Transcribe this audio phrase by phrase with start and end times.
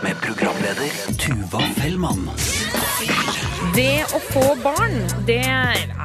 [0.02, 2.30] Med programleder Tuva Fellmann.
[3.74, 5.46] Det å få barn, det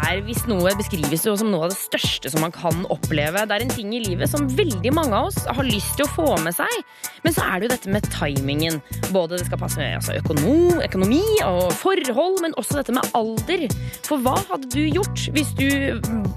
[0.08, 3.44] er hvis noe beskrives jo som noe av det største som man kan oppleve.
[3.48, 6.14] Det er en ting i livet som veldig mange av oss har lyst til å
[6.14, 6.74] få med seg.
[7.26, 8.80] Men så er det jo dette med timingen.
[9.12, 13.68] Både det skal passe med altså, økonom, økonomi og forhold, men også dette med alder.
[14.08, 15.68] For hva hadde du gjort hvis du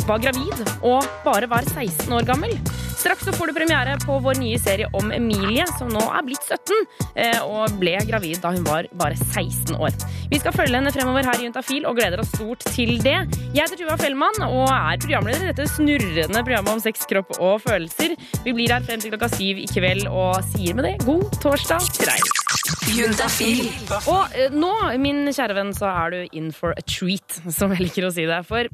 [0.08, 2.56] var gravid og bare var 16 år gammel?
[3.00, 6.44] Straks så får du premiere på vår nye serie om Emilie, som nå er blitt
[6.44, 6.74] 17
[7.14, 9.94] eh, og ble gravid da hun var bare 16 år.
[10.28, 13.16] Vi skal følge henne fremover her i Juntafil og gleder oss stort til det.
[13.56, 17.58] Jeg heter Tuva Fellmann og er programleder i dette snurrende programmet om sex, kropp og
[17.64, 18.14] følelser.
[18.46, 21.84] Vi blir her frem til klokka syv i kveld og sier med det god torsdag
[21.98, 22.30] til deg.
[24.08, 24.70] Og eh, nå,
[25.02, 28.24] min kjære venn, så er du in for a treat, som jeg liker å si
[28.30, 28.40] det.
[28.48, 28.70] For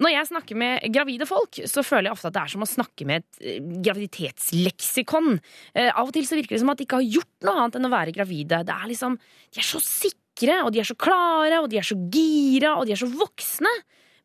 [0.00, 2.70] når jeg snakker med gravide folk, så føler jeg ofte at det er som å
[2.70, 3.60] snakke med et eh,
[3.90, 5.36] graviditetsleksikon.
[5.74, 7.78] Eh, Av og til så virker det som at de ikke har gjort noe annet
[7.78, 8.64] enn å være gravide.
[8.66, 9.20] Det er liksom,
[9.52, 12.88] De er så sikre, og de er så klare, og de er så gira, og
[12.88, 13.76] de er så voksne.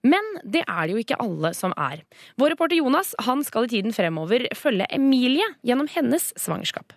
[0.05, 2.03] Men det er det jo ikke alle som er.
[2.37, 6.93] Vår reporter Jonas han skal i tiden fremover følge Emilie gjennom hennes svangerskap.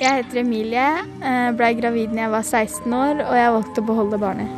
[0.00, 0.86] Jeg heter Emilie,
[1.20, 4.48] blei ble gravid da jeg var 16 år, og jeg valgte å beholde barnet.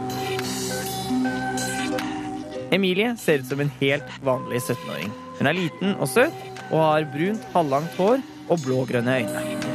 [2.73, 5.11] Emilie ser ut som en helt vanlig 17-åring.
[5.39, 9.72] Hun er liten og søt og har brunt, halvlangt hår og blågrønne øyne.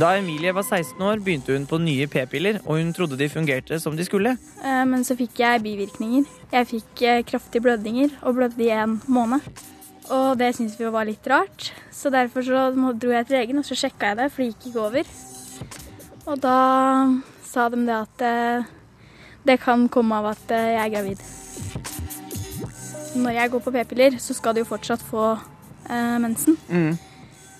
[0.00, 3.76] Da Emilie var 16 år, begynte hun på nye p-piller, og hun trodde de fungerte
[3.80, 4.30] som de skulle.
[4.64, 6.24] Eh, Men så fikk jeg bivirkninger.
[6.52, 9.44] Jeg fikk eh, kraftige blødninger og blødde i en måned.
[10.08, 13.68] Og det syntes vi var litt rart, så derfor så dro jeg til legen og
[13.68, 15.12] så sjekka jeg det, for det gikk ikke over.
[16.26, 16.56] Og da
[17.52, 18.72] sa de det at eh,
[19.44, 21.22] det kan komme av at jeg er gravid.
[23.20, 26.56] Når jeg går på p-piller, så skal du jo fortsatt få eh, mensen.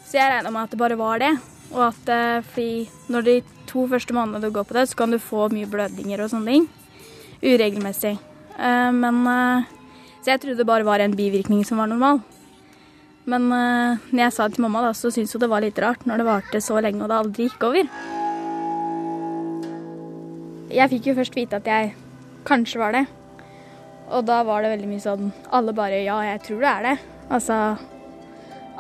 [0.09, 1.35] Så jeg regna med at det bare var det.
[1.73, 3.37] Og at eh, fordi når de
[3.71, 6.57] to første månedene du går på det, så kan du få mye blødninger og sånne
[6.57, 6.67] ting.
[7.43, 8.19] Uregelmessig.
[8.59, 9.71] Eh, men eh,
[10.23, 12.21] Så jeg trodde det bare var en bivirkning som var normal.
[13.25, 16.03] Men når jeg sa det til mamma, da, så syntes hun det var litt rart
[16.07, 17.91] når det varte så lenge og det aldri gikk over.
[20.75, 21.93] Jeg fikk jo først vite at jeg
[22.49, 23.05] kanskje var det.
[24.11, 26.97] Og da var det veldig mye sånn Alle bare Ja, jeg tror det er det.
[27.31, 27.59] Altså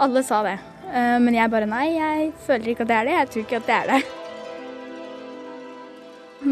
[0.02, 0.58] Alle sa det.
[0.92, 3.14] Eh, Men jeg bare nei, jeg føler ikke at det er det.
[3.16, 4.00] Jeg tror ikke at det er det.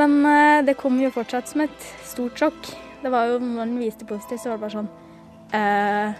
[0.00, 2.70] Men eh, det kom jo fortsatt som et stort sjokk.
[3.02, 4.90] Det var jo når den viste positivt, så var det bare sånn
[5.56, 6.18] eh,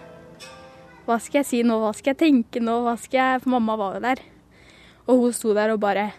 [1.04, 1.76] Hva skal jeg si nå?
[1.82, 2.78] Hva skal jeg tenke nå?
[2.86, 4.22] Hva skal jeg For mamma var jo der.
[5.06, 6.10] Og hun sto der og bare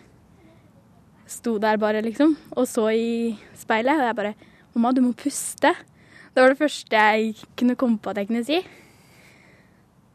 [1.31, 2.35] Sto der bare, liksom.
[2.59, 3.99] Og så i speilet.
[3.99, 4.33] Og jeg bare
[4.73, 5.73] Mamma, du må puste.
[6.31, 8.61] Det var det første jeg kunne komme på at jeg kunne si.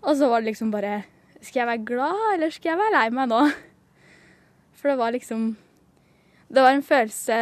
[0.01, 1.03] Og så var det liksom bare
[1.47, 3.41] Skal jeg være glad, eller skal jeg være lei meg nå?
[4.77, 5.49] For det var liksom
[6.51, 7.39] Det var en følelse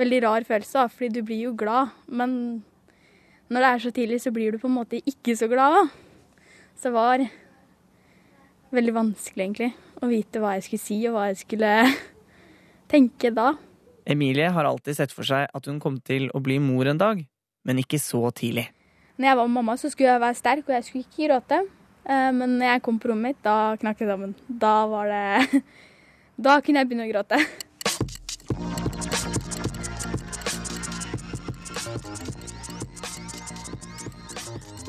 [0.00, 1.90] Veldig rar følelse, da, fordi du blir jo glad.
[2.08, 2.30] Men
[3.52, 5.74] når det er så tidlig, så blir du på en måte ikke så glad.
[5.76, 5.82] Da.
[6.72, 7.24] Så det var
[8.72, 9.68] veldig vanskelig, egentlig,
[10.00, 11.72] å vite hva jeg skulle si, og hva jeg skulle
[12.94, 13.50] tenke da.
[14.08, 17.20] Emilie har alltid sett for seg at hun kom til å bli mor en dag,
[17.68, 18.70] men ikke så tidlig.
[19.20, 21.60] Når jeg var med mamma, så skulle jeg være sterk, og jeg skulle ikke gråte.
[22.04, 24.34] Eh, Men når jeg kom på rommet mitt, da knakk det sammen.
[24.48, 25.62] Da var det
[26.48, 27.40] Da kunne jeg begynne å gråte.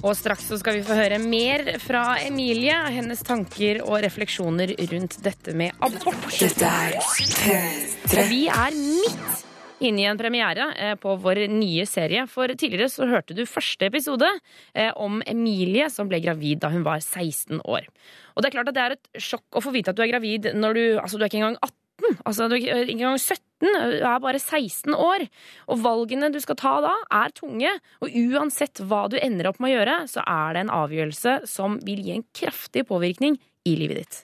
[0.02, 5.20] Og straks så skal vi få høre mer fra Emilie, hennes tanker og refleksjoner rundt
[5.22, 6.26] dette med abort.
[6.40, 9.51] Dette er Og vi er midt
[9.82, 12.26] inne i en premiere eh, på vår nye serie.
[12.30, 14.30] For tidligere så hørte du første episode
[14.76, 17.88] eh, om Emilie som ble gravid da hun var 16 år.
[18.36, 20.12] Og det er klart at det er et sjokk å få vite at du er
[20.14, 21.78] gravid når du Altså, du er ikke engang 18.
[22.26, 23.42] Altså, du er ikke engang 17.
[23.62, 25.26] Du er bare 16 år.
[25.70, 26.94] Og valgene du skal ta da,
[27.24, 27.74] er tunge.
[28.02, 31.80] Og uansett hva du ender opp med å gjøre, så er det en avgjørelse som
[31.86, 33.38] vil gi en kraftig påvirkning
[33.70, 34.22] i livet ditt.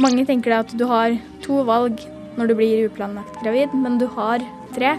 [0.00, 2.00] Mange tenker at du har to valg
[2.38, 4.44] når du blir uplanlagt gravid, men du har
[4.78, 4.94] tre.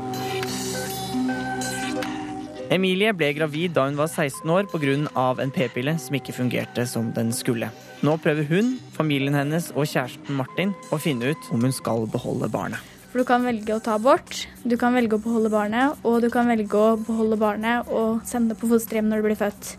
[2.70, 5.42] Emilie ble gravid da hun var 16 år pga.
[5.42, 7.72] en p-pille som ikke fungerte som den skulle.
[8.04, 12.48] Nå prøver hun, familien hennes og kjæresten Martin å finne ut om hun skal beholde
[12.48, 12.80] barnet.
[13.10, 16.30] For du kan velge å ta abort, du kan velge å beholde barnet, og du
[16.30, 19.72] kan velge å beholde barnet og sende det på fosterhjem når det blir født.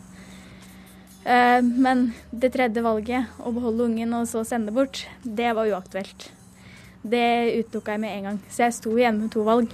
[1.25, 5.71] Eh, Men det tredje valget, å beholde ungen og så sende det bort, det var
[5.71, 6.33] uaktuelt.
[7.03, 9.73] Det utelukka jeg med en gang, så jeg sto igjen med to valg.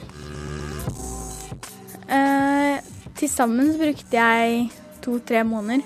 [2.06, 2.78] Eh,
[3.17, 4.67] Til sammen brukte jeg
[5.00, 5.82] to-tre måneder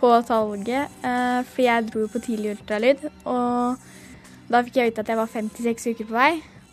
[0.00, 3.04] på å ta valget, eh, for jeg dro på tidlig ultralyd.
[3.28, 3.76] Og
[4.48, 6.30] da fikk jeg vite at jeg var 56 uker på vei.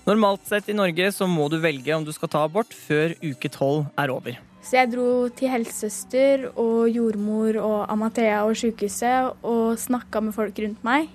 [0.07, 3.51] Normalt sett i Norge så må du velge om du skal ta abort før uke
[3.51, 4.39] tolv er over.
[4.63, 10.59] Så jeg dro til helsesøster og jordmor og Amathea og sykehuset og snakka med folk
[10.63, 11.09] rundt meg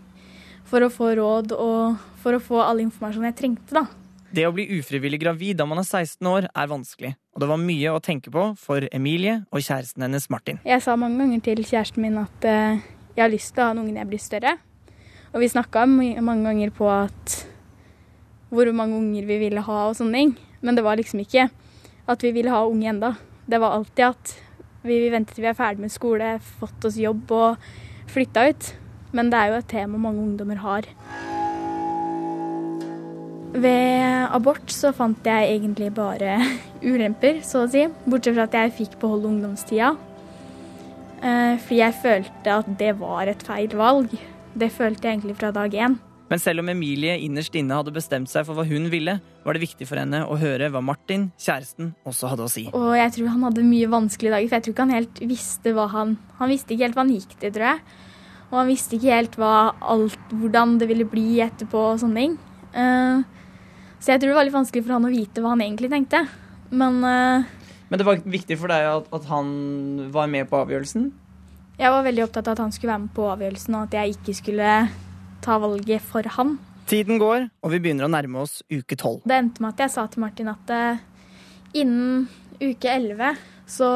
[0.69, 1.97] for å få råd og
[2.29, 3.87] for å få all informasjon jeg trengte, da.
[4.29, 7.15] Det å bli ufrivillig gravid da man er 16 år, er vanskelig.
[7.33, 10.59] Og det var mye å tenke på for Emilie og kjæresten hennes Martin.
[10.69, 12.83] Jeg sa mange ganger til kjæresten min at eh,
[13.17, 14.53] jeg har lyst til å ha en unge når jeg blir større.
[15.33, 17.39] Og vi snakka mange ganger på at
[18.53, 20.35] hvor mange unger vi ville ha og sånne ting.
[20.61, 21.49] Men det var liksom ikke
[22.09, 23.15] at vi ville ha unge enda.
[23.49, 24.37] Det var alltid at
[24.85, 27.73] vi ventet til vi er ferdig med skole, fått oss jobb og
[28.13, 28.71] flytta ut.
[29.17, 30.93] Men det er jo et tema mange ungdommer har.
[33.55, 36.37] Ved abort så fant jeg egentlig bare
[36.91, 37.87] ulemper, så å si.
[38.05, 39.95] Bortsett fra at jeg fikk beholde ungdomstida.
[41.23, 44.13] Eh, Fordi jeg følte at det var et feil valg.
[44.59, 45.97] Det følte jeg egentlig fra dag én.
[46.29, 49.15] Men selv om Emilie innerst inne hadde bestemt seg for hva hun ville,
[49.47, 52.67] var det viktig for henne å høre hva Martin, kjæresten, også hadde å si.
[52.77, 55.73] Og jeg tror han hadde mye vanskelige dager, for jeg tror ikke han helt visste
[55.73, 57.81] hva han Han visste ikke helt hva han gikk til, tror jeg.
[58.51, 59.55] Og han visste ikke helt hva
[59.95, 62.37] alt, hvordan det ville bli etterpå og sånne ting.
[62.73, 63.23] Eh,
[63.99, 66.25] så jeg tror det var litt vanskelig for han å vite hva han egentlig tenkte.
[66.71, 67.49] Men eh,
[67.89, 71.11] Men det var viktig for deg at, at han var med på avgjørelsen?
[71.79, 74.17] jeg var veldig opptatt av at han skulle være med på avgjørelsen, og at jeg
[74.17, 74.71] ikke skulle
[75.45, 76.57] ta valget for han.
[76.91, 79.21] Tiden går, og vi begynner å nærme oss uke tolv.
[79.23, 80.99] Det endte med at jeg sa til Martin at eh,
[81.79, 82.27] innen
[82.59, 83.39] uke 11
[83.71, 83.89] så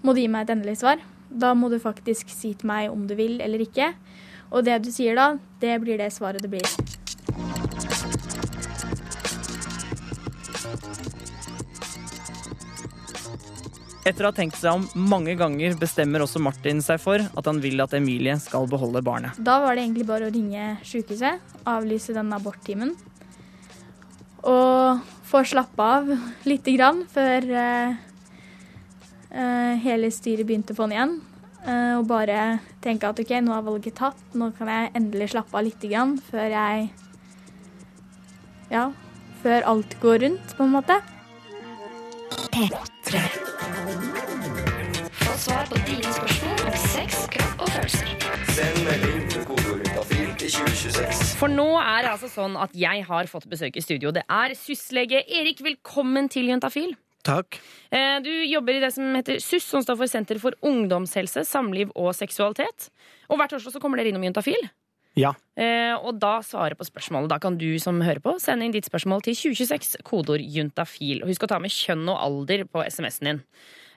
[0.00, 1.02] må du gi meg et endelig svar.
[1.28, 3.92] Da må du faktisk si til meg om du vil eller ikke.
[4.52, 6.68] Og det du sier da, det blir det svaret det blir.
[14.02, 17.60] Etter å ha tenkt seg om mange ganger, bestemmer også Martin seg for at han
[17.62, 19.38] vil at Emilie skal beholde barnet.
[19.38, 21.38] Da var det egentlig bare å ringe sykehuset,
[21.70, 22.96] avlyse den aborttimen.
[24.42, 26.10] Og få slappe av
[26.50, 27.94] lite grann før uh,
[29.30, 31.14] uh, hele styret begynte på'n igjen.
[31.62, 35.54] Uh, og bare tenke at OK, nå er valget tatt, nå kan jeg endelig slappe
[35.54, 36.90] av lite grann før jeg
[38.72, 38.86] Ja,
[39.42, 40.96] før alt går rundt, på en måte.
[45.22, 48.10] Få svar på dine spørsmål om sex, kropp og følelser.
[48.56, 49.92] Send melding til kodeordet
[50.40, 51.22] til 2026.
[51.40, 54.12] For nå er det altså sånn at jeg har fått besøk i studio.
[54.14, 55.60] Det er syslege Erik.
[55.64, 56.94] Velkommen til Juntafil.
[57.22, 57.60] Takk.
[57.94, 61.92] Eh, Du jobber i det som heter SUS, som står for Senter for ungdomshelse, samliv
[61.94, 62.88] og seksualitet.
[63.28, 64.64] Og hvert torsdag så kommer dere innom Juntafil.
[65.18, 65.34] Ja.
[65.58, 67.28] Eh, og da svarer på spørsmålet.
[67.32, 71.22] Da kan du som hører på, sende inn ditt spørsmål til 2026, kodeord juntafil.
[71.22, 73.42] Og husk å ta med kjønn og alder på SMS-en din.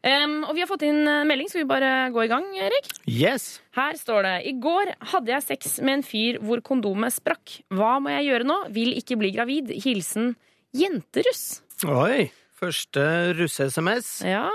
[0.05, 2.91] Um, og vi har fått inn en melding, skal vi bare gå i gang, Erik?
[3.09, 3.55] Yes.
[3.73, 7.55] Her står det I går hadde jeg sex med en fyr hvor kondomet sprakk.
[7.73, 8.59] Hva må jeg gjøre nå?
[8.75, 9.73] Vil ikke bli gravid.
[9.81, 10.35] Hilsen
[10.77, 11.63] jenteruss.
[11.89, 12.27] Oi.
[12.55, 13.01] Første
[13.35, 14.21] russe-SMS.
[14.29, 14.45] Ja.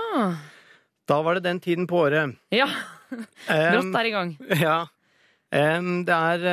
[1.09, 2.37] Da var det den tiden på året.
[2.53, 2.69] Ja.
[3.11, 4.33] Brått er i gang.
[4.55, 4.79] ja.
[5.51, 6.45] Det er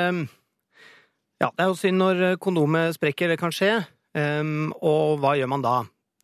[1.38, 3.30] Ja, det er jo synd når kondomet sprekker.
[3.30, 3.76] Det kan skje.
[4.18, 5.76] Og hva gjør man da?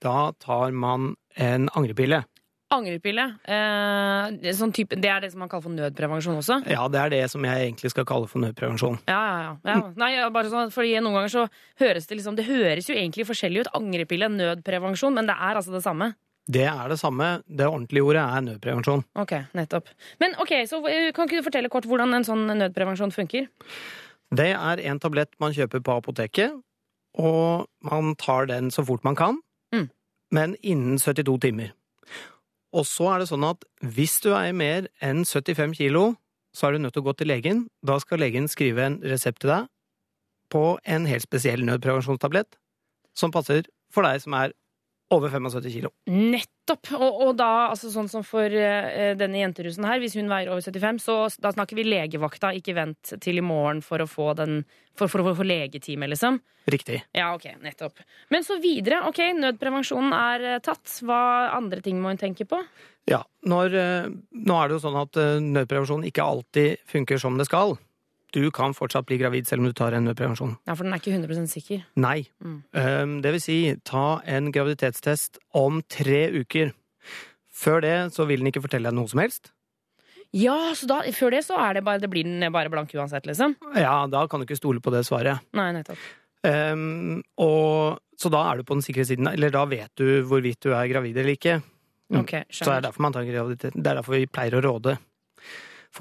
[0.03, 2.25] Da tar man en angrepille.
[2.75, 3.25] Angrepille.
[3.44, 6.58] Eh, sånn type, det er det som man kaller for nødprevensjon også?
[6.70, 8.99] Ja, det er det som jeg egentlig skal kalle for nødprevensjon.
[9.10, 9.55] Ja, ja, ja.
[9.70, 9.77] ja.
[10.01, 11.44] Nei, bare sånn, fordi Noen ganger så
[11.82, 13.72] høres det liksom Det høres jo egentlig forskjellig ut.
[13.79, 16.15] Angrepille, nødprevensjon, men det er altså det samme.
[16.46, 17.43] Det er det samme.
[17.48, 19.05] Det ordentlige ordet er nødprevensjon.
[19.17, 19.89] Ok, nettopp.
[20.20, 23.46] Men ok, så eh, kan ikke du fortelle kort hvordan en sånn nødprevensjon funker?
[24.34, 26.58] Det er en tablett man kjøper på apoteket,
[27.17, 29.41] og man tar den så fort man kan,
[29.72, 29.89] Mm.
[30.31, 31.72] men innen 72 timer.
[32.74, 36.17] Og så er det sånn at hvis du veier mer enn 75 kilo,
[36.55, 37.69] så er du nødt til å gå til legen.
[37.86, 39.69] Da skal legen skrive en resept til deg
[40.51, 42.58] på en helt spesiell nødprevensjonstablett
[43.15, 44.53] som passer for deg som er
[45.13, 45.91] over 75 kilo.
[46.08, 46.93] Nettopp!
[46.96, 50.65] Og, og da, altså sånn som for uh, denne jenterusen her, hvis hun veier over
[50.65, 54.63] 75, så da snakker vi legevakta, ikke vent til i morgen for å få den
[54.94, 56.37] For, for, for, for legetime, liksom.
[56.70, 57.01] Riktig.
[57.19, 57.99] Ja, ok, nettopp.
[58.31, 59.01] Men så videre.
[59.08, 60.87] Ok, nødprevensjonen er eh, tatt.
[61.03, 62.61] Hva andre ting må hun tenke på?
[63.11, 64.06] Ja, når, uh,
[64.39, 67.75] nå er det jo sånn at nødprevensjon ikke alltid funker som det skal.
[68.34, 70.56] Du kan fortsatt bli gravid selv om du tar en nødprevensjon.
[70.67, 71.84] Ja, For den er ikke 100 sikker.
[72.03, 72.24] Nei.
[72.43, 72.56] Mm.
[72.74, 76.72] Um, det vil si, ta en graviditetstest om tre uker.
[77.55, 79.53] Før det så vil den ikke fortelle deg noe som helst.
[80.34, 83.26] Ja, så da, før det så er det bare, det blir den bare blank uansett,
[83.29, 83.55] liksom?
[83.79, 85.44] Ja, da kan du ikke stole på det svaret.
[85.55, 86.00] Nei, nettopp.
[86.44, 89.31] Um, og, så da er du på den sikre siden.
[89.31, 91.60] Eller da vet du hvorvidt du er gravid eller ikke.
[92.10, 93.79] Okay, Ok, Så det er derfor man tar graviditet.
[93.79, 94.98] Det er derfor vi pleier å råde.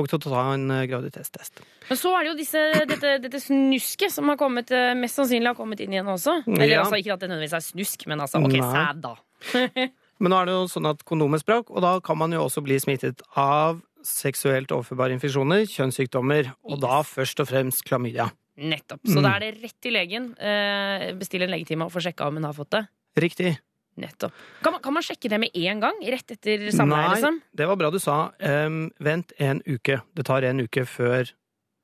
[0.01, 1.61] Ikke til å ta en eh, graviditetstest.
[1.89, 5.51] Men så er det jo disse, dette, dette snusket som har kommet, eh, mest sannsynlig
[5.51, 6.39] har kommet inn igjen også.
[6.49, 6.81] Eller Ja.
[6.81, 9.15] altså, ikke at det nødvendigvis er snusk, men altså, ok, sæd da.
[10.23, 12.61] Men nå er det jo sånn at kondomet sprakk, og da kan man jo også
[12.63, 18.29] bli smittet av seksuelt overførbare infeksjoner, kjønnssykdommer, og da først og fremst klamydia.
[18.57, 19.01] Nettopp.
[19.03, 19.23] Så Mm.
[19.23, 22.43] da er det rett til legen, Bestill bestille en legetime og få sjekka om hun
[22.45, 22.87] har fått det.
[23.17, 23.57] Riktig.
[24.01, 24.33] Nettopp.
[24.65, 25.99] Kan man, kan man sjekke det med en gang?
[26.15, 27.39] Rett etter samleie, Nei, liksom?
[27.53, 28.17] det var bra du sa.
[28.41, 29.99] Um, vent en uke.
[30.17, 31.29] Det tar en uke før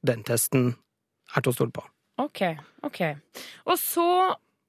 [0.05, 0.71] den testen
[1.35, 1.83] er til å stole på.
[2.19, 2.41] Ok,
[2.83, 3.01] ok.
[3.69, 4.07] Og så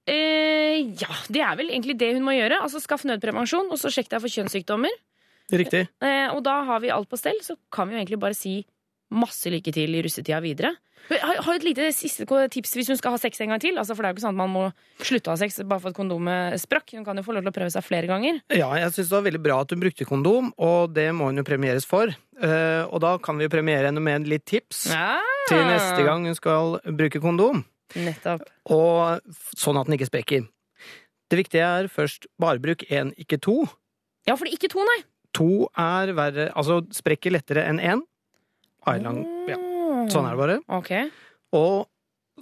[0.06, 2.60] eh, Ja, det er vel egentlig det hun må gjøre.
[2.62, 5.00] Altså Skaff nødprevensjon, og så sjekk deg for kjønnssykdommer.
[5.50, 5.86] Riktig.
[6.04, 8.60] Eh, og da har vi alt på stell, så kan vi jo egentlig bare si
[9.10, 10.74] masse lykke til i russetida videre.
[11.10, 13.78] Har, har et lite siste tips hvis hun skal ha sex en gang til.
[13.80, 14.64] Altså, for det er jo ikke sånn at man må
[15.02, 16.92] slutte å ha sex bare for at kondomet sprakk.
[16.94, 18.38] Hun kan jo få lov til å prøve seg flere ganger.
[18.54, 21.40] Ja, jeg syns det var veldig bra at hun brukte kondom, og det må hun
[21.40, 22.12] jo premieres for.
[22.40, 25.18] Uh, og da kan vi jo premiere henne med litt tips Ja.
[25.50, 27.64] til neste gang hun skal bruke kondom.
[27.98, 28.44] Nettopp.
[28.70, 30.46] Og sånn at den ikke sprekker.
[31.30, 33.64] Det viktige er først bare bruk én, ikke to.
[34.28, 35.00] Ja, for det er ikke to, nei.
[35.38, 38.00] To er verre Altså sprekker lettere enn én.
[38.88, 39.58] Island, ja.
[40.10, 40.58] Sånn er det bare.
[40.80, 41.10] Okay.
[41.56, 41.88] Og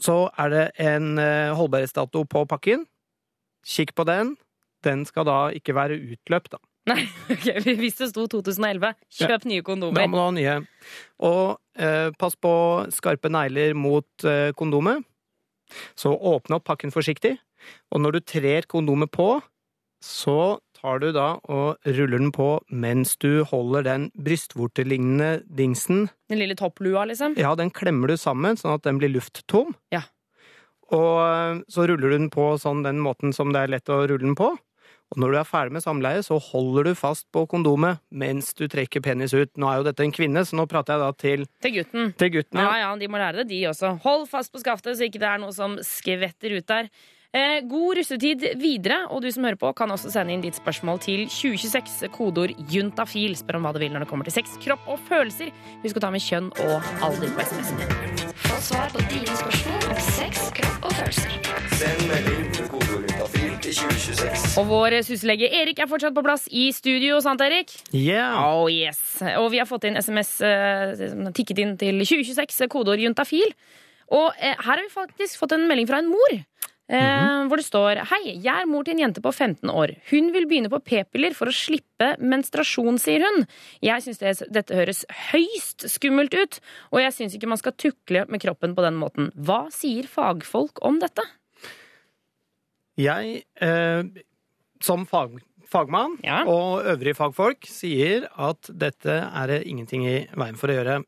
[0.03, 2.85] så er det en eh, holdbarhetsdato på pakken.
[3.67, 4.37] Kikk på den.
[4.87, 6.61] Den skal da ikke være utløpt, da.
[6.89, 7.61] Nei, okay.
[7.77, 10.07] Hvis det sto 2011, kjøp nye Da kondomer.
[10.09, 10.55] må du ha nye.
[11.27, 12.53] Og eh, pass på
[12.95, 15.03] skarpe negler mot eh, kondomet.
[15.99, 17.35] Så åpne opp pakken forsiktig.
[17.93, 19.35] Og når du trer kondomet på,
[20.01, 26.39] så tar du da og ruller den på mens du holder den brystvortelignende dingsen Den
[26.43, 27.35] lille topplua, liksom.
[27.41, 29.75] Ja, den klemmer du sammen, sånn at den blir lufttom.
[29.95, 30.05] Ja.
[30.95, 34.03] Og eh, så ruller du den på sånn den måten som det er lett å
[34.07, 34.55] rulle den på.
[35.09, 38.67] Og når du er ferdig med samleie, så holder du fast på kondomet mens du
[38.69, 39.49] trekker penis ut.
[39.57, 42.11] Nå er jo dette en kvinne, så nå prater jeg da til, Til gutten.
[42.21, 42.61] til gutten.
[42.61, 42.81] Ja, Ja.
[42.83, 43.95] ja, de må lære det, de også.
[44.05, 46.91] Hold fast på skaftet, så ikke det er noe som skvetter ut der.
[47.37, 50.97] Eh, god russetid videre, og du som hører på, kan også sende inn ditt spørsmål
[51.05, 53.35] til 2026, kodeord juntafil.
[53.37, 55.51] Spør om hva du vil når det kommer til sex, kropp og følelser.
[55.83, 58.33] Husk å ta med kjønn og alder på SMS-en.
[58.47, 61.37] Få svar på dine spørsmål om sex, kropp og følelser.
[61.77, 64.51] Send melding til kodeord juntafil til 2026.
[64.63, 67.77] Og vår syslege Erik er fortsatt på plass i studio, sant Erik?
[67.93, 68.41] Yeah.
[68.41, 69.19] Oh yes.
[69.37, 73.53] Og vi har fått inn SMS eh, som har tikket inn til 2026, kodeord juntafil.
[74.17, 76.41] Og eh, her har vi faktisk fått en melding fra en mor.
[76.89, 79.91] Eh, Hvor det står Hei, jeg er mor til en jente på 15 år.
[80.09, 83.45] Hun vil begynne på p-piller for å slippe menstruasjon, sier hun.
[83.85, 86.61] Jeg syns det, dette høres høyst skummelt ut,
[86.93, 89.29] og jeg syns ikke man skal tukle med kroppen på den måten.
[89.37, 91.27] Hva sier fagfolk om dette?
[92.99, 94.03] Jeg, eh,
[94.81, 95.37] som fag,
[95.69, 96.45] fagmann Ja.
[96.49, 101.05] og øvrige fagfolk, sier at dette er det ingenting i veien for å gjøre.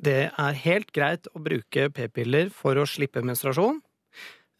[0.00, 3.82] Det er helt greit å bruke p-piller for å slippe menstruasjon.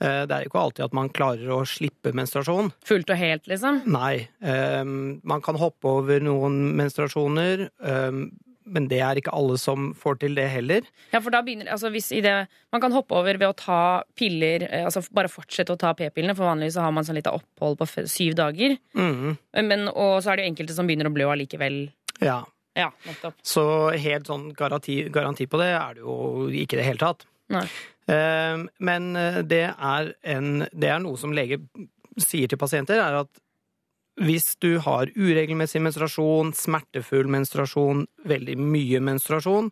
[0.00, 2.73] Eh, Det er ikke alltid at man klarer å slippe menstruasjon.
[2.87, 3.83] Fullt og helt, liksom?
[3.87, 4.28] Nei.
[4.43, 8.21] eh, Man kan hoppe over noen menstruasjoner, eh,
[8.69, 10.83] men det er ikke alle som får til det heller.
[11.11, 12.35] Ja, for da begynner altså hvis i det,
[12.71, 16.37] Man kan hoppe over ved å ta piller, eh, altså bare fortsette å ta p-pillene,
[16.37, 18.76] for vanligvis så har man sånn lite opphold på syv dager.
[18.95, 19.38] Mm.
[19.64, 21.88] Men, og så er det jo enkelte som begynner å blø allikevel.
[22.21, 22.45] Ja.
[22.76, 22.93] Ja.
[23.43, 27.25] Så helt sånn garanti, garanti på det er det jo ikke i det hele tatt.
[27.55, 27.67] Nei.
[28.09, 29.12] Eh, Men
[29.49, 31.61] det er, en, det er noe som lege
[32.19, 33.45] sier til pasienter, er at
[34.19, 39.71] hvis du har uregelmessig menstruasjon, smertefull menstruasjon, veldig mye menstruasjon,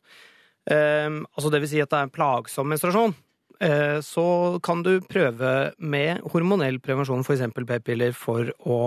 [0.71, 3.16] eh, altså det vil si at det er plagsom menstruasjon,
[3.61, 4.26] eh, så
[4.62, 8.80] kan du prøve med hormonell prevensjon, eksempel p-piller, for å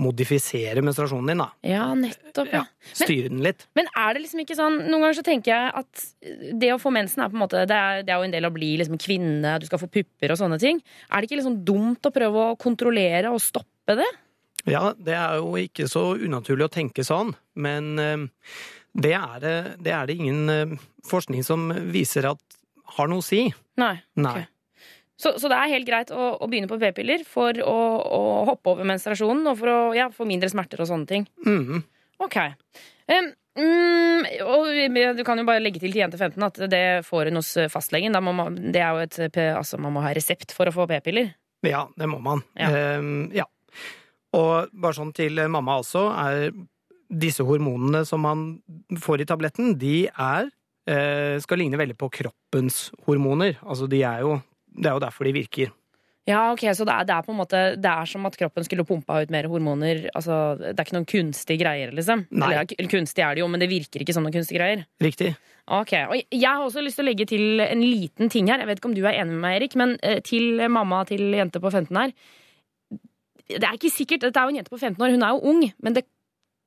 [0.00, 1.48] modifisere menstruasjonen din, da.
[1.66, 2.48] Ja, nettopp.
[2.50, 2.62] Ja.
[2.62, 3.66] Ja, styre den litt.
[3.78, 6.04] Men er det liksom ikke sånn Noen ganger så tenker jeg at
[6.58, 8.48] det å få mensen er på en måte Det er, det er jo en del
[8.48, 10.80] av å bli liksom kvinne, du skal få pupper og sånne ting.
[11.10, 14.08] Er det ikke liksom dumt å prøve å kontrollere og stoppe det?
[14.70, 18.26] Ja, det er jo ikke så unaturlig å tenke sånn, men eh,
[18.94, 20.74] det er det, det, er det ingen eh,
[21.08, 22.58] forskning som viser at
[22.96, 23.46] har noe å si.
[23.80, 23.96] Nei.
[24.20, 24.44] Nei.
[25.22, 28.72] Så, så det er helt greit å, å begynne på p-piller for å, å hoppe
[28.74, 31.28] over menstruasjonen og for å ja, få mindre smerter og sånne ting?
[31.46, 31.84] Mhm.
[32.22, 32.36] Ok.
[33.10, 34.68] Um, mm, og
[35.18, 38.14] du kan jo bare legge til til jente 15 at det får hun hos fastlegen.
[38.14, 40.86] Da må man, det er jo et, altså man må ha resept for å få
[40.90, 41.32] p-piller.
[41.66, 42.42] Ja, det må man.
[42.58, 42.98] Ja.
[42.98, 43.46] Um, ja.
[44.38, 46.52] Og bare sånn til mamma også, er
[47.12, 48.46] disse hormonene som man
[49.02, 50.48] får i tabletten, de er
[50.88, 53.58] eh, skal ligne veldig på kroppens hormoner.
[53.62, 54.38] Altså de er jo
[54.72, 55.72] Det er jo derfor de virker.
[56.28, 58.62] Ja, ok, Så det er, det er på en måte Det er som at kroppen
[58.62, 60.04] skulle pumpa ut mer hormoner.
[60.14, 62.26] Altså, Det er ikke noen kunstige greier, liksom?
[62.30, 62.52] Nei.
[62.52, 64.84] Eller, kunstig er det jo, men det virker ikke som noen kunstige greier.
[65.02, 65.32] Riktig.
[65.66, 68.62] Ok, og Jeg har også lyst til å legge til en liten ting her.
[68.62, 71.34] Jeg vet ikke om du er enig med meg, Erik, men eh, til mamma til
[71.34, 72.14] jente på 15 her.
[73.52, 75.42] Det er ikke sikkert, Dette er jo en jente på 15 år, hun er jo
[75.50, 76.06] ung, men det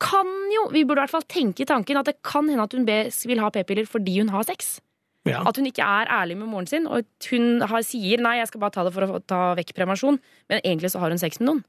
[0.04, 2.74] kan jo Vi burde i hvert fall tenke i tanken at det kan hende at
[2.76, 4.82] hun vil ha p-piller fordi hun har sex.
[5.26, 5.42] Ja.
[5.50, 8.52] At hun ikke er ærlig med moren sin, og at hun har, sier nei, jeg
[8.52, 10.20] skal bare ta det for å ta vekk prevensjon,
[10.52, 11.64] men egentlig så har hun sex med noen.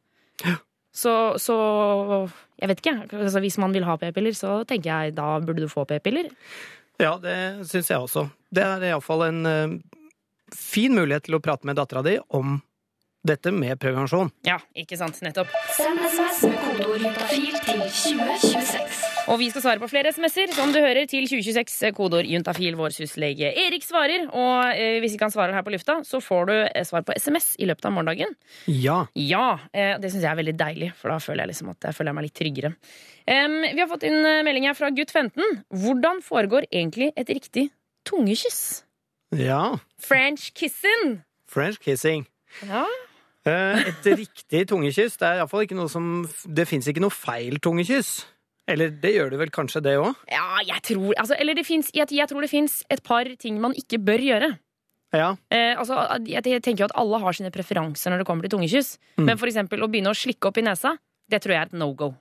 [0.96, 1.56] Så, så
[2.56, 2.94] jeg vet ikke.
[3.12, 6.30] Altså, hvis man vil ha p-piller, så tenker jeg da burde du få p-piller.
[7.00, 7.36] Ja, det
[7.68, 8.28] syns jeg også.
[8.52, 9.74] Det er iallfall en uh,
[10.56, 12.56] fin mulighet til å prate med dattera di om
[13.26, 14.30] dette med prevensjon.
[14.46, 15.20] Ja, ikke sant?
[15.24, 15.52] Nettopp.
[15.76, 19.15] Send SMS med kodeord til 2026.
[19.26, 22.92] Og vi skal svare på flere SMS-er, som du hører, til 2026, kodeord juntafil, vår
[22.94, 24.28] syslege Erik svarer.
[24.30, 27.16] Og eh, hvis ikke han svarer her på lufta, så får du eh, svar på
[27.18, 28.36] SMS i løpet av morgendagen.
[28.70, 29.00] Ja.
[29.18, 31.98] Ja, eh, det syns jeg er veldig deilig, for da føler jeg liksom at jeg
[31.98, 32.70] føler meg litt tryggere.
[33.26, 35.42] Um, vi har fått inn eh, melding her fra gutt 15.
[35.74, 37.66] Hvordan foregår egentlig et riktig
[38.06, 38.62] tungekyss?
[39.34, 39.74] Ja.
[39.98, 41.18] French kissing.
[41.50, 42.28] French kissing.
[42.62, 42.84] Ja.
[43.46, 45.18] Eh, Et riktig tungekyss.
[45.18, 48.14] Det er iallfall ikke noe som Det fins ikke noe feil tungekyss.
[48.66, 50.14] Eller det gjør du vel kanskje, det òg?
[50.30, 53.60] ja, jeg tror altså, Eller det finnes, jeg, jeg tror det fins et par ting
[53.62, 54.52] man ikke bør gjøre.
[55.14, 55.30] Ja.
[55.54, 58.96] Eh, altså, jeg, tenker jo at alle har sine preferanser når det kommer til tungekyss.
[59.16, 59.26] Mm.
[59.30, 60.96] Men for eksempel å begynne å slikke opp i nesa,
[61.30, 62.12] det tror jeg er et no go.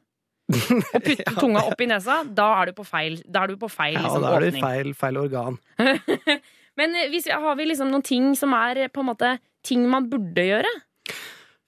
[0.94, 3.70] Å putte tunga opp i nesa, da er du på feil, da er du på
[3.72, 5.58] feil ja liksom, da er du feil, feil organ.
[6.80, 9.32] Men eh, hvis, har vi liksom noen ting som er eh, på en måte
[9.66, 10.70] ting man burde gjøre?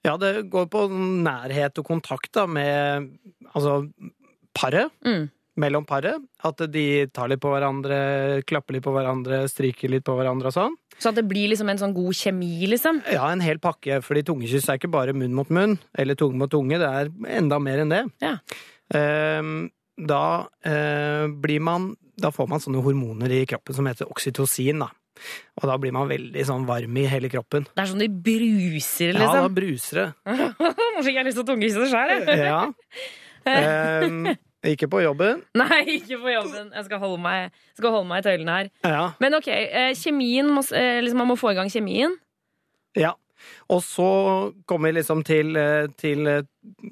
[0.06, 3.10] Ja, det går på nærhet og kontakt da med
[3.50, 3.80] altså
[4.58, 4.94] paret.
[5.06, 5.28] Mm.
[5.58, 6.22] Mellom paret.
[6.46, 6.84] At de
[7.14, 7.96] tar litt på hverandre,
[8.46, 10.76] klapper litt på hverandre, stryker litt på hverandre og sånn.
[10.98, 13.00] Så at det blir liksom en sånn god kjemi, liksom.
[13.14, 16.50] Ja, en hel pakke, fordi tungekyss er ikke bare munn mot munn, eller tunge mot
[16.50, 18.04] tunge, det er enda mer enn det.
[18.22, 18.36] Ja.
[18.98, 24.80] Ehm, da eh, blir man Da får man sånne hormoner i kroppen som heter oksytocin,
[24.82, 24.88] da.
[25.60, 27.66] Og da blir man veldig sånn varm i hele kroppen.
[27.70, 29.22] Det er sånn de bruser, liksom?
[29.22, 29.54] Ja, da liksom.
[29.54, 30.08] bruser det.
[30.96, 32.42] Nå fikk jeg lyst til å tungekysse det sjøl, jeg.
[32.42, 32.60] Ja.
[33.48, 34.26] Ehm,
[34.66, 35.42] ikke på jobben.
[35.54, 36.72] Nei, ikke på jobben.
[36.74, 38.70] Jeg skal holde meg, skal holde meg i tøylene her.
[38.84, 39.04] Ja.
[39.22, 42.16] Men ok, eh, kjemien må, eh, liksom, Man må få i gang kjemien.
[42.96, 43.14] ja.
[43.70, 46.26] Og så kommer vi liksom til, eh, til,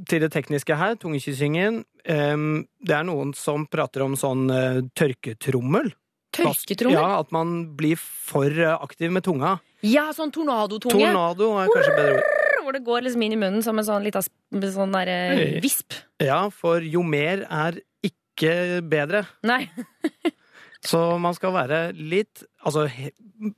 [0.08, 1.80] til det tekniske her, tungekyssingen.
[2.06, 4.46] Det er noen som prater om sånn
[4.94, 5.90] tørketrommel.
[6.32, 6.94] Tørketrommel.
[6.94, 7.18] Ja.
[7.18, 9.56] At man blir for aktiv med tunga.
[9.82, 10.94] Ja, sånn tornadotunge.
[10.94, 12.35] Tornado er kanskje bedre ord.
[12.66, 15.94] Hvor det går liksom inn i munnen som en sånn lita sånn der, eh, visp.
[16.18, 19.22] Ja, for jo mer er ikke bedre.
[19.46, 19.68] Nei.
[20.86, 22.88] Så man skal være litt altså,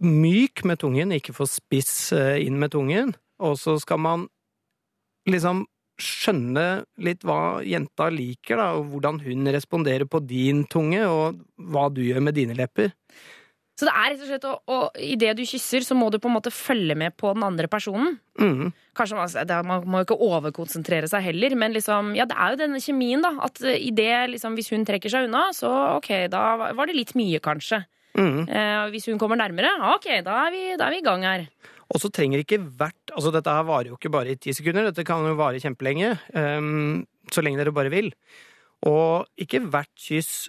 [0.04, 3.14] myk med tungen, ikke for spiss eh, inn med tungen.
[3.44, 4.26] Og så skal man
[5.28, 5.64] liksom
[5.98, 11.88] skjønne litt hva jenta liker, da, og hvordan hun responderer på din tunge, og hva
[11.90, 12.92] du gjør med dine lepper.
[13.78, 16.26] Så det er rett og slett å, å, idet du kysser, så må du på
[16.26, 18.16] en måte følge med på den andre personen.
[18.40, 18.72] Mm.
[18.98, 22.54] Kanskje Man, det man må jo ikke overkonsentrere seg heller, men liksom, ja, det er
[22.56, 23.36] jo denne kjemien, da.
[23.46, 26.42] At eh, i det, liksom, hvis hun trekker seg unna, så ok, da
[26.74, 27.84] var det litt mye, kanskje.
[28.18, 28.48] Mm.
[28.50, 31.46] Eh, hvis hun kommer nærmere, ok, da er, vi, da er vi i gang her.
[31.88, 34.90] Og så trenger ikke hvert Altså, dette her varer jo ikke bare i ti sekunder,
[34.90, 36.12] dette kan jo vare kjempelenge.
[36.34, 38.10] Um, så lenge dere bare vil.
[38.90, 40.48] Og ikke hvert kyss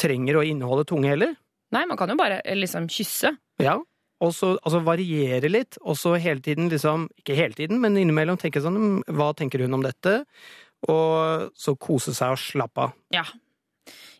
[0.00, 1.36] trenger å inneholde tunge heller.
[1.74, 3.34] Nei, man kan jo bare eh, liksom kysse.
[3.62, 3.78] Ja.
[4.22, 8.38] Og så altså, variere litt, og så hele tiden liksom Ikke hele tiden, men innimellom
[8.40, 10.22] tenke sånn "Mm, Hva tenker hun om dette?
[10.88, 12.92] Og så kose seg og slappe av.
[13.14, 13.24] Ja.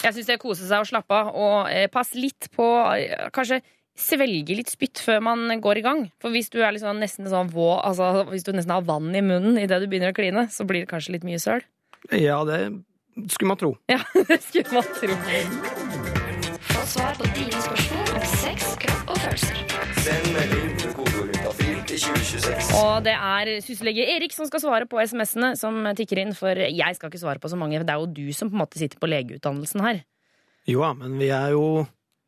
[0.03, 3.29] Jeg syns det er kose seg og slappe av, og eh, pass litt på eh,
[3.33, 3.61] Kanskje
[3.95, 6.03] svelge litt spytt før man går i gang.
[6.21, 9.23] For hvis du er liksom nesten sånn vå, altså hvis du nesten har vann i
[9.23, 11.63] munnen idet du begynner å kline, så blir det kanskje litt mye søl.
[12.11, 12.61] Ja, det
[13.31, 13.77] skulle man tro.
[13.89, 15.84] Ja, det skulle man tro.
[16.85, 19.61] Få svar på dine spørsmål om sex, kropp og følelser.
[20.05, 22.75] Send melding til kodeord juntafil til 2026.
[22.77, 26.99] Og det er syslege Erik som skal svare på SMS-ene som tikker inn, for jeg
[26.99, 27.81] skal ikke svare på så mange.
[27.81, 30.03] Det er jo du som på en måte sitter på legeutdannelsen her.
[30.69, 31.65] Jo da, men vi er jo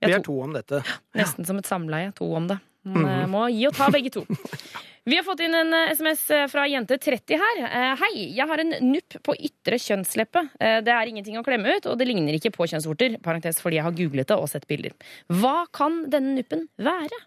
[0.01, 0.81] Vi er er to om dette.
[1.21, 2.17] Nesten som et samleie.
[2.17, 2.57] To om det.
[2.89, 3.37] Man mm.
[3.37, 4.25] må gi og ta begge to.
[5.07, 7.61] Vi har fått inn en eh, SMS fra jente30 her.
[7.63, 10.43] Eh, Hei, jeg har en nupp på ytre kjønnsleppe.
[10.59, 13.15] Eh, Det er ingenting å klemme ut, og det ligner ikke på kjønnsvorter.
[13.23, 14.97] Parentes fordi jeg har googlet det og sett bilder.
[15.31, 17.21] Hva kan denne nuppen være?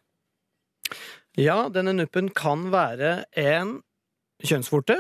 [1.40, 3.78] Ja, denne nuppen kan være en
[4.44, 5.00] kjønnsvorte.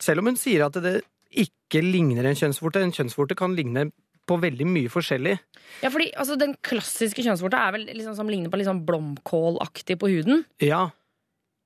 [0.00, 1.02] Selv om hun sier at det
[1.44, 2.80] ikke ligner en kjønnsvorte.
[2.80, 3.90] En kjønnsvorte kan ligne
[4.24, 5.36] på veldig mye forskjellig.
[5.84, 10.08] Ja, fordi altså, Den klassiske kjønnsvorta er vel liksom som ligner på sånn blomkålaktig på
[10.08, 10.46] huden.
[10.64, 10.86] Ja,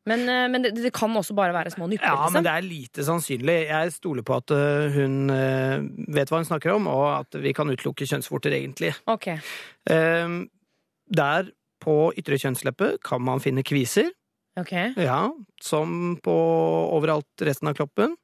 [0.09, 2.09] Men, eh, men det, det kan også bare være små nypper?
[2.09, 3.57] Ja, men det er lite sannsynlig.
[3.69, 7.53] Jeg stoler på at øh, hun øh, vet hva hun snakker om, og at vi
[7.57, 8.95] kan utelukke kjønnsvorter, egentlig.
[9.07, 9.29] Ok.
[9.93, 10.47] Ehm,
[11.09, 14.11] Der på ytre kjønnsleppe kan man finne kviser,
[14.61, 14.73] ok.
[15.01, 15.21] ja,
[15.63, 16.35] som på
[16.99, 18.17] overalt resten av kroppen.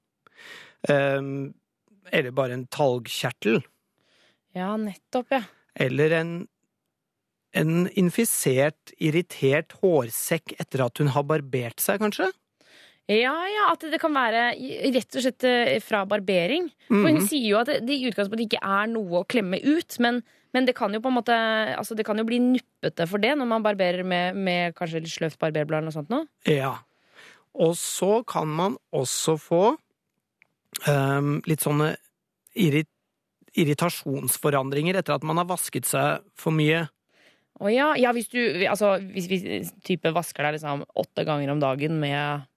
[0.91, 1.55] Ehm,
[2.13, 3.63] Eller bare en talgkjertel.
[4.55, 5.41] Ja, nettopp, ja.
[5.81, 6.35] Eller en,
[7.55, 12.31] en infisert, irritert hårsekk etter at hun har barbert seg, kanskje?
[13.07, 14.47] Ja, ja, at det kan være
[14.95, 16.71] rett og slett eh, fra barbering.
[16.89, 17.27] For hun Mhm.
[17.29, 20.23] sier jo at det, i utgangspunktet ikke er noe å klemme ut, men,
[20.57, 21.37] men det kan jo på en måte
[21.77, 25.13] Altså det kan jo bli nuppete for det når man barberer med, med kanskje litt
[25.13, 26.27] sløvt barberblad eller noe sånt noe.
[26.49, 26.79] Ja.
[27.55, 29.77] Og så kan man også få
[30.89, 31.93] um, litt sånne
[32.57, 32.87] irri
[33.55, 36.89] irritasjonsforandringer etter at man har vasket seg for mye.
[37.63, 41.61] Å ja, ja, hvis du Altså hvis hvis, type vasker deg liksom åtte ganger om
[41.63, 42.49] dagen med,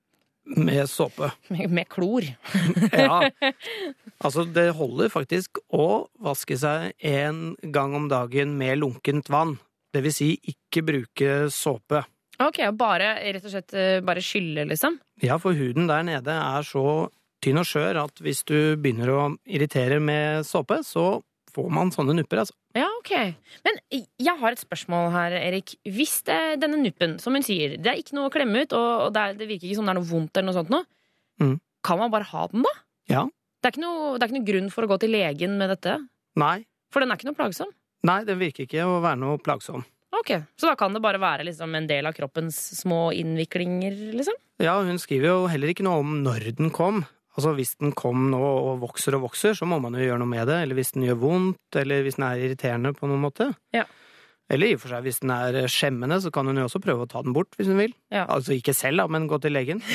[0.57, 1.29] Med såpe.
[1.53, 2.25] med, med klor.
[2.91, 3.21] Ja.
[4.17, 9.51] Altså, det holder faktisk å vaske seg en gang om dagen med lunkent vann.
[9.93, 12.01] Det vil si ikke bruke såpe.
[12.41, 14.97] Ok, bare rett og slett eh, bare skylle, liksom?
[15.21, 17.11] Ja, for huden der nede er så
[17.45, 21.19] tynn og skjør at hvis du begynner å irritere med såpe, så
[21.57, 22.53] får man sånne nupper, altså.
[22.77, 23.11] Ja, ok.
[23.65, 25.73] Men jeg har et spørsmål her, Erik.
[25.89, 29.09] Hvis det, denne nuppen, som hun sier, det er ikke noe å klemme ut, og
[29.15, 30.85] det, er, det virker ikke som det er noe vondt eller noe sånt noe,
[31.41, 31.57] Mm.
[31.85, 32.71] kan man bare ha den, da?
[33.11, 33.25] Ja.
[33.61, 35.69] Det er, ikke noe, det er ikke noe grunn for å gå til legen med
[35.73, 35.97] dette?
[36.37, 36.63] Nei.
[36.93, 37.69] For den er ikke noe plagsom?
[38.07, 39.83] Nei, den virker ikke å være noe plagsom.
[40.17, 44.33] Ok, Så da kan det bare være liksom en del av kroppens små innviklinger, liksom?
[44.63, 47.03] Ja, hun skriver jo heller ikke noe om når den kom.
[47.37, 50.31] Altså hvis den kom nå og vokser og vokser, så må man jo gjøre noe
[50.31, 50.57] med det.
[50.65, 53.51] Eller hvis den gjør vondt, eller hvis den er irriterende på noen måte.
[53.77, 53.85] Ja.
[54.49, 57.03] Eller i og for seg hvis den er skjemmende, så kan hun jo også prøve
[57.03, 57.91] å ta den bort hvis hun vil.
[58.15, 58.23] Ja.
[58.31, 59.83] Altså ikke selv, da, men gå til legen.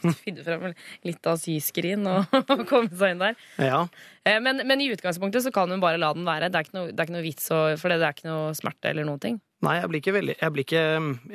[0.00, 0.14] Mm.
[0.16, 0.62] Finne frem
[1.04, 3.34] litt av syskrin og, og komme seg inn der.
[3.60, 3.82] Ja.
[4.24, 6.48] Eh, Men, men i utgangspunktet så kan hun bare la den være.
[6.48, 8.88] Det er ikke noe, det er ikke noe vits, for det er ikke noe smerte
[8.94, 9.36] eller noen ting.
[9.60, 10.84] Nei, jeg blir, ikke veldig, jeg, blir ikke,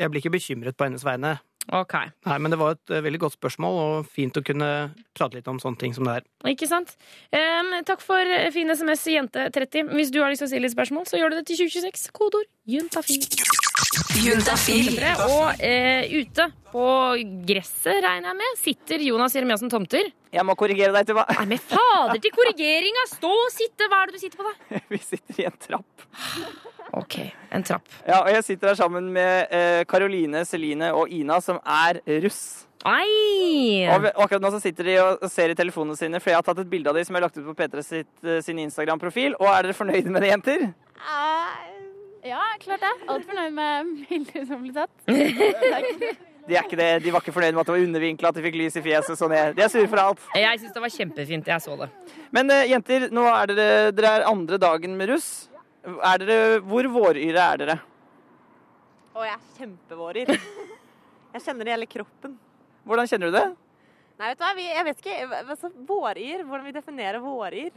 [0.01, 1.35] jeg blir ikke bekymret på hennes vegne.
[1.73, 1.95] Ok,
[2.27, 4.69] Nei, men det var et eh, veldig godt spørsmål, og fint å kunne
[5.17, 6.27] prate litt om sånne ting som det her.
[6.51, 6.93] Ikke sant?
[7.33, 9.89] Um, takk for fin SMS, jente30.
[9.97, 12.11] Hvis du har lyst til å stille litt spørsmål, så gjør du det til 2026.
[12.13, 13.25] Kodeord juntafil.
[14.21, 15.01] Juntafil.
[15.25, 16.85] Og uh, ute på
[17.49, 20.13] gresset, regner jeg med, sitter Jonas Jeremiassen Tomter.
[20.35, 21.23] Jeg må korrigere deg, Tuva.
[21.37, 23.05] Nei, men fader til korrigeringa!
[23.13, 23.87] Stå og sitte!
[23.91, 24.79] Hva er det du sitter på, da?
[24.91, 26.05] Vi sitter i en trapp.
[26.95, 27.17] Ok,
[27.55, 27.87] en trapp.
[28.03, 32.43] Ja, og jeg sitter her sammen med eh, Karoline, Celine og Ina, som er russ.
[32.85, 33.87] Nei!
[33.89, 36.61] Og akkurat nå så sitter de og ser i telefonene sine, for jeg har tatt
[36.61, 39.39] et bilde av dem som jeg har lagt ut på P3 sitt, eh, sin Instagram-profil.
[39.39, 40.67] Og er dere fornøyde med det, jenter?
[42.25, 42.93] Ja, klart det.
[43.07, 46.25] Alt fornøyd med bildet som blir tatt.
[46.45, 46.89] De er ikke det.
[47.01, 49.17] De var ikke fornøyd med at det var undervinkla, at de fikk lys i fjeset.
[49.17, 49.55] Sånn er.
[49.57, 50.21] De er sure for alt.
[50.37, 51.49] Jeg syns det var kjempefint.
[51.49, 51.89] Jeg så det.
[52.35, 55.29] Men eh, jenter, nå er dere, dere er andre dagen med russ.
[55.85, 57.77] Er dere, hvor våryre er dere?
[59.15, 60.33] Å, jeg er kjempevåryr.
[61.35, 62.37] Jeg kjenner det hele kroppen.
[62.87, 63.47] Hvordan kjenner du det?
[64.15, 65.15] Nei, vet du hva, vi, jeg vet ikke.
[65.41, 67.73] Altså, våryr, hvordan vi definerer våryr.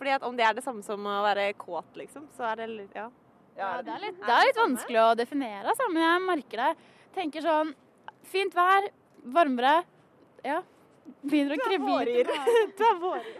[0.00, 2.66] Fordi at om det er det samme som å være kåt, liksom, så er det
[2.72, 3.04] litt Ja.
[3.52, 6.70] Ja, det er litt, det er litt vanskelig å definere, altså, men jeg merker det.
[7.16, 7.74] Tenker sånn
[8.32, 8.86] Fint vær,
[9.34, 9.82] varmere.
[10.46, 10.62] Ja.
[11.26, 12.30] Begynner å magen.
[12.78, 13.34] Du er våryr.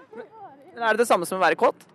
[0.74, 1.86] Men Er det det samme som å være kåt?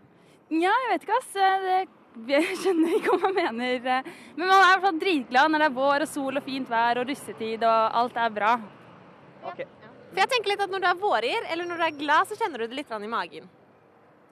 [0.49, 1.35] Ja, jeg vet ikke, ass.
[1.35, 4.07] Det, jeg skjønner ikke hva man mener.
[4.37, 6.71] Men man er i hvert fall dritglad når det er vår og sol og fint
[6.71, 8.53] vær og russetid og alt er bra.
[9.43, 12.39] For jeg tenker litt at når du er vårer, eller når du er glad, så
[12.39, 13.49] kjenner du det litt i magen.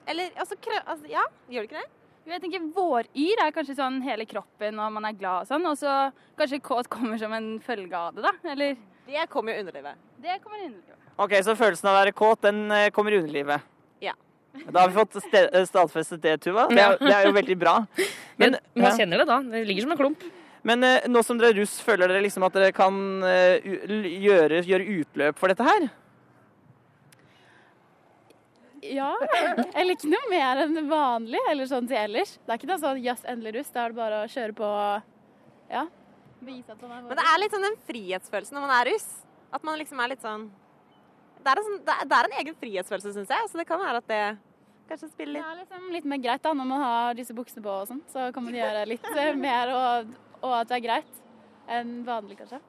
[0.06, 1.90] Eller altså, krø, altså Ja, gjør du ikke det?
[2.26, 5.76] Jeg tenker Våryr er kanskje sånn hele kroppen og man er glad og sånn, og
[5.78, 5.92] så
[6.38, 8.32] kanskje kåt kommer som en følge av det, da.
[8.50, 9.94] Eller Det kommer jo underlivet.
[10.22, 10.96] Det kommer underlivet.
[11.22, 13.62] Ok, Så følelsen av å være kåt, den eh, kommer i underlivet?
[14.02, 14.12] Ja.
[14.72, 16.66] Da har vi fått ste- eh, stadfestet det, Tuva.
[16.68, 17.76] Det er, det er jo veldig bra.
[18.42, 18.96] Men man ja.
[18.98, 19.38] kjenner det da.
[19.42, 20.26] Det ligger som en klump.
[20.66, 23.80] Men eh, nå som dere er russ, føler dere liksom at dere kan eh, u-
[23.86, 25.86] l- gjøre, gjøre utløp for dette her?
[28.94, 29.10] Ja.
[29.74, 32.36] Eller ikke noe mer enn vanlig, eller sånn til ellers.
[32.42, 33.72] Det er ikke noe sånn jazz, endelig russ.
[33.74, 34.70] Da er det bare å kjøre på
[35.72, 35.86] Ja.
[36.46, 39.08] Vise at man er Men det er litt sånn den frihetsfølelsen når man er russ.
[39.56, 40.50] At man liksom er litt sånn
[41.42, 43.50] Det er en, sånn, det er, det er en egen frihetsfølelse, syns jeg.
[43.50, 44.22] Så det kan være at det
[44.90, 47.62] kanskje spiller Det litt er liksom litt mer greit da, når man har disse buksene
[47.64, 48.02] på og sånn.
[48.12, 49.06] Så kan man gjøre litt
[49.46, 51.20] mer, og, og at det er greit,
[51.78, 52.60] enn vanlig, kanskje.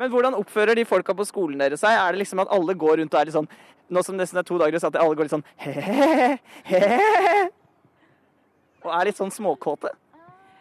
[0.00, 1.92] Men hvordan oppfører de folka på skolen deres seg?
[1.92, 3.50] Er det liksom at alle går rundt og er litt sånn
[3.90, 7.40] Nå som nesten er to dager, så at alle går litt sånn he-he-he.
[8.84, 9.90] Og er litt sånn småkåte?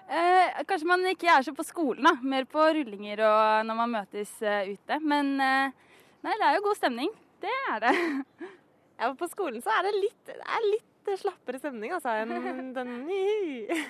[0.10, 2.15] Eh, kanskje man ikke er så på skolen, da.
[2.25, 4.97] Mer på rullinger og når man møtes eh, ute.
[5.06, 5.69] Men eh,
[6.25, 7.13] nei, det er jo god stemning.
[7.45, 7.93] Det er det.
[8.99, 12.89] Ja, på skolen så er det litt, det er litt slappere stemning, altså, enn den
[13.13, 13.86] Jeg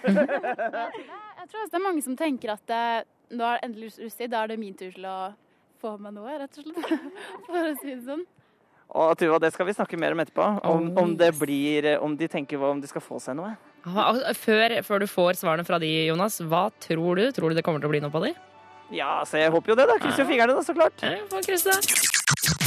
[1.48, 4.44] tror også det er mange som tenker at eh, nå er det endelig russetid, da
[4.44, 5.18] er det min tur til å
[5.80, 7.08] få med noe, rett og slett.
[7.48, 8.26] For å si det sånn.
[9.00, 10.46] Og Tuva, det skal vi snakke mer om etterpå.
[10.66, 13.52] Om, om det blir Om de tenker om de skal få seg noe.
[13.86, 17.28] Ah, altså, Før, før du får svarene fra de, Jonas, hva tror du?
[17.36, 18.34] Tror du det kommer til å bli noe på de?
[18.90, 20.00] Ja, så jeg håper jo det, da.
[20.02, 21.06] Krysser jo fingrene, da, så klart.
[21.06, 22.09] Ja, får krysse det.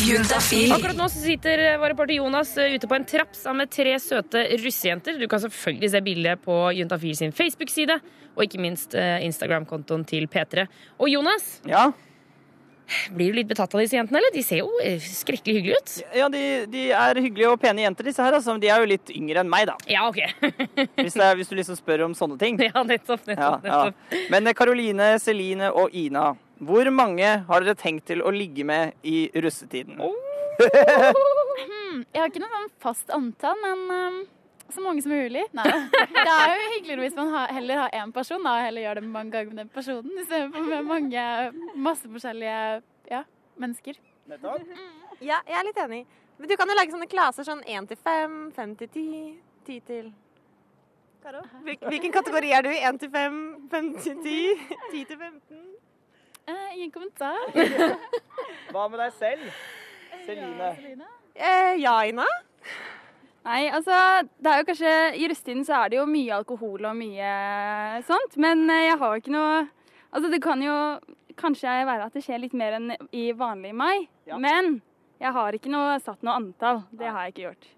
[0.03, 0.73] Juntafil.
[0.75, 3.73] Akkurat nå så sitter eh, vår reporter Jonas eh, ute på en trapp sammen med
[3.73, 5.19] tre søte russejenter.
[5.21, 7.99] Du kan selvfølgelig se bildet på Juntafil sin Facebook-side,
[8.35, 10.67] og ikke minst eh, Instagram-kontoen til P3.
[10.99, 11.91] Og Jonas, Ja,
[13.15, 14.33] blir du litt betatt av disse jentene, eller?
[14.35, 14.69] De ser jo
[15.01, 15.93] skrekkelig hyggelige ut.
[16.19, 18.37] ja de, de er hyggelige og pene jenter, disse her.
[18.37, 18.57] Altså.
[18.61, 19.77] De er jo litt yngre enn meg, da.
[19.89, 20.21] Ja, OK.
[20.99, 22.59] Hvis, det er, hvis du liksom spør om sånne ting.
[22.61, 23.23] Ja, nettopp.
[23.27, 23.79] Ja, nettopp, ja.
[23.87, 24.19] nettopp.
[24.35, 29.27] Men Karoline, Celine og Ina, hvor mange har dere tenkt til å ligge med i
[29.35, 29.99] russetiden?
[31.63, 34.21] Hmm, jeg har ikke noe sånn fast antall, men um,
[34.73, 35.43] så mange som mulig.
[35.57, 35.67] Nei.
[36.13, 39.01] Det er jo hyggeligere hvis man har, heller har én person, da, og heller gjør
[39.01, 41.27] det mange ganger med den personen, istedenfor med mange,
[41.89, 42.59] masse forskjellige
[43.11, 43.23] ja,
[43.61, 44.01] mennesker.
[45.21, 46.03] Ja, jeg er litt enig.
[46.39, 49.07] Men du kan jo lage sånne klaser sånn 1 til 5, 5 til 10,
[49.69, 50.13] 10 til
[51.23, 52.81] Hvilken kategori er du i?
[52.83, 53.37] 1 til 5,
[53.71, 54.39] 5 til 10,
[54.91, 55.61] 10 til 15?
[56.49, 57.37] Eh, ingen kommentar.
[58.73, 59.45] Hva med deg selv?
[60.27, 60.73] Celine.
[61.35, 62.27] Eh, ja, Ina?
[63.43, 63.95] Nei, altså
[64.39, 67.31] det er jo kanskje I russetiden så er det jo mye alkohol og mye
[68.07, 69.57] sånt, men eh, jeg har jo ikke noe
[70.13, 70.75] Altså det kan jo
[71.41, 74.37] kanskje være at det skjer litt mer enn i vanlig mai, Ja.
[74.39, 74.77] men
[75.23, 76.83] jeg har ikke noe, satt noe antall.
[76.93, 77.69] Det har jeg ikke gjort.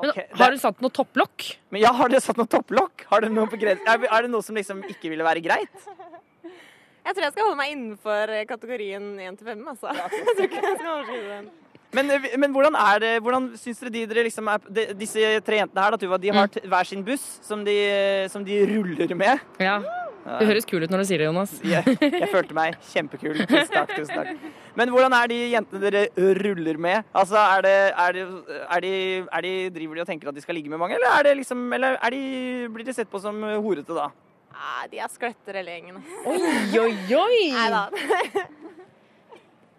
[0.00, 1.44] Men, Ok, har du satt noe topplokk?
[1.70, 3.04] Men ja, Har dere satt noe topplokk?
[3.12, 5.86] Er, er det noe som liksom ikke ville være greit?
[7.08, 9.94] Jeg tror jeg skal holde meg innenfor eh, kategorien 1 til 5, altså.
[9.96, 11.46] Jeg tror ikke jeg skal overskride den.
[11.96, 15.30] Men, eh, men hvordan er det, hvordan syns dere de, dere liksom er, de, disse
[15.46, 17.78] tre jentene her, da, Tuva, de har t- hver sin buss som de,
[18.28, 19.40] som de ruller med?
[19.64, 19.78] Ja.
[20.28, 21.54] Du høres kul ut når du sier det, Jonas.
[21.72, 23.38] Jeg, jeg følte meg kjempekul.
[23.48, 23.94] Tusen takk.
[23.96, 24.46] tusen takk.
[24.76, 26.04] Men hvordan er de jentene dere
[26.42, 27.08] ruller med?
[27.16, 28.26] Altså, er det, er det,
[28.68, 28.94] er de,
[29.24, 31.38] er de, Driver de og tenker at de skal ligge med mange, eller, er det
[31.40, 32.20] liksom, eller er de,
[32.76, 34.10] blir de sett på som horete da?
[34.58, 36.00] Ah, de er skløtter hele gjengen.
[36.26, 36.38] Oi,
[36.82, 37.42] oi, oi!
[37.58, 37.84] Nei da.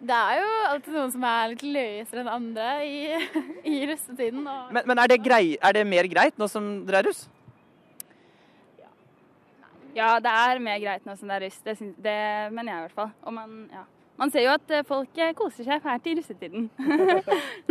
[0.00, 3.00] Det er jo alltid noen som er litt løyere enn andre i,
[3.68, 4.46] i russetiden.
[4.48, 7.26] Og Men, men er, det grei, er det mer greit nå som dere er russ?
[9.92, 11.60] Ja, det er mer greit nå som det er russ.
[11.66, 12.18] Det, det
[12.54, 13.12] mener jeg i hvert fall.
[13.26, 13.84] Og man, ja.
[14.20, 16.68] Man ser jo at eh, folk eh, koser seg fælt i russetiden.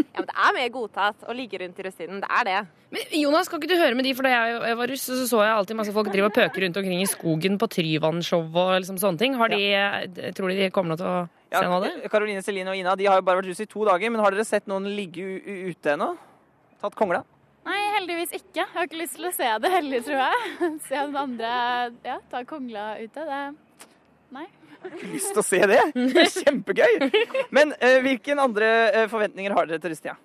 [0.09, 2.17] Ja, men det er mer godtatt å ligge rundt i russetiden.
[2.23, 2.55] Det er det.
[2.91, 4.11] Men Jonas, kan ikke du høre med de?
[4.17, 6.79] For da jeg, var russ, så så jeg alltid masse folk drive og pøke rundt
[6.81, 9.37] omkring i skogen på Tryvann-show og liksom sånne ting.
[9.39, 9.85] Har de, ja.
[10.35, 11.21] Tror de de kommer nå til å
[11.53, 12.11] se noe av det?
[12.11, 14.35] Karoline, Celine og Ina de har jo bare vært russ i to dager, men har
[14.35, 16.11] dere sett noen ligge u u ute ennå?
[16.81, 17.23] Tatt kongla?
[17.69, 18.63] Nei, heldigvis ikke.
[18.63, 20.69] Jeg har ikke lyst til å se det heller, tror jeg.
[20.89, 21.49] Se om andre
[22.07, 23.23] ja, ta kongla ute.
[23.29, 23.41] Det
[24.35, 24.45] Nei.
[24.79, 25.79] Ikke lyst til å se det!
[25.95, 27.09] Det er Kjempegøy!
[27.55, 30.15] Men uh, hvilke andre uh, forventninger har dere til russetida?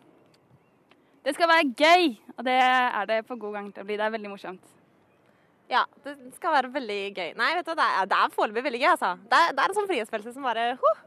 [1.25, 3.97] Det skal være gøy, og det er det på god gang til å bli.
[3.97, 4.75] Det er veldig morsomt.
[5.73, 7.31] Ja, det skal være veldig gøy.
[7.39, 9.15] Nei, vet du, det er, det er foreløpig veldig gøy, altså.
[9.31, 11.03] Det er, det er en sånn frihetsfølelse som bare huh.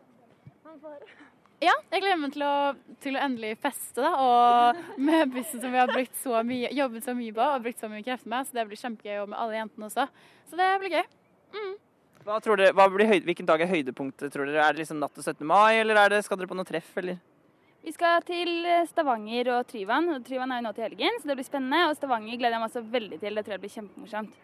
[1.62, 2.56] Ja, jeg gleder meg til å,
[3.02, 4.12] til å endelig feste, da.
[4.22, 7.82] Og med bussen som vi har brukt så mye, jobbet så mye på og brukt
[7.82, 8.50] så mye krefter med.
[8.50, 10.10] Så det blir kjempegøy og med alle jentene også.
[10.50, 11.06] Så det blir gøy.
[12.28, 14.60] Hva tror dere, hva blir høyde, hvilken dag er høydepunktet, tror dere?
[14.60, 15.46] Er det liksom natt til 17.
[15.48, 17.22] mai, eller er det, skal dere på noe treff, eller?
[17.88, 20.10] Vi skal til eh, Stavanger og Tryvann.
[20.12, 21.86] og Tryvann er jo nå til helgen, så det blir spennende.
[21.88, 23.40] Og Stavanger gleder jeg meg også veldig til.
[23.40, 24.42] Det tror jeg blir kjempemorsomt.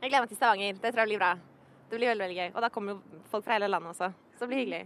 [0.00, 0.80] Jeg gleder meg til Stavanger.
[0.82, 1.30] Det tror jeg blir bra.
[1.92, 2.50] Det blir veldig, veldig gøy.
[2.56, 4.10] Og da kommer jo folk fra hele landet også.
[4.34, 4.82] Så det blir hyggelig.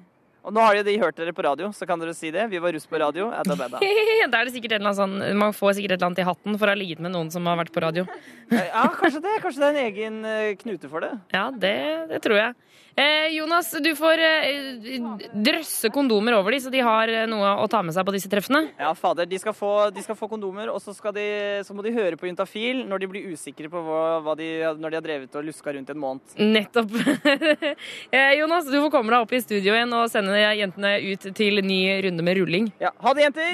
[0.47, 2.45] Og nå har jo de hørt dere på radio, så kan dere si det.
[2.53, 3.33] Vi var russ på radio.
[3.47, 6.69] Da er det sikkert en sånn, Man får sikkert et eller annet i hatten for
[6.69, 8.07] å ha ligget med noen som har vært på radio.
[8.55, 9.41] Ja, kanskje det.
[9.43, 11.11] Kanskje det er en egen eh, knute for det.
[11.35, 11.75] Ja, det,
[12.13, 12.55] det tror jeg.
[12.97, 15.01] Eh, Jonas, du får eh,
[15.37, 18.31] drøsse kondomer over de, så de har eh, noe å ta med seg på disse
[18.33, 18.71] treffene.
[18.81, 19.29] Ja, fader.
[19.29, 21.27] De skal få, de skal få kondomer, og så, de,
[21.67, 24.49] så må de høre på Juntafil når de blir usikre på hva, hva de,
[24.81, 26.39] når de har drevet og luska rundt en måned.
[26.41, 26.97] Nettopp.
[28.17, 31.63] eh, Jonas, du får komme deg opp i studio igjen og sende jentene ut til
[31.65, 32.73] ny runde med rulling.
[32.81, 33.47] Ja, Ha det, jenter!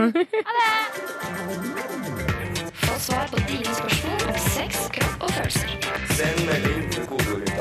[2.82, 5.68] Få svar på dine spørsmål om sex, kropp og følelser.
[6.16, 7.52] Send melding til kodeordet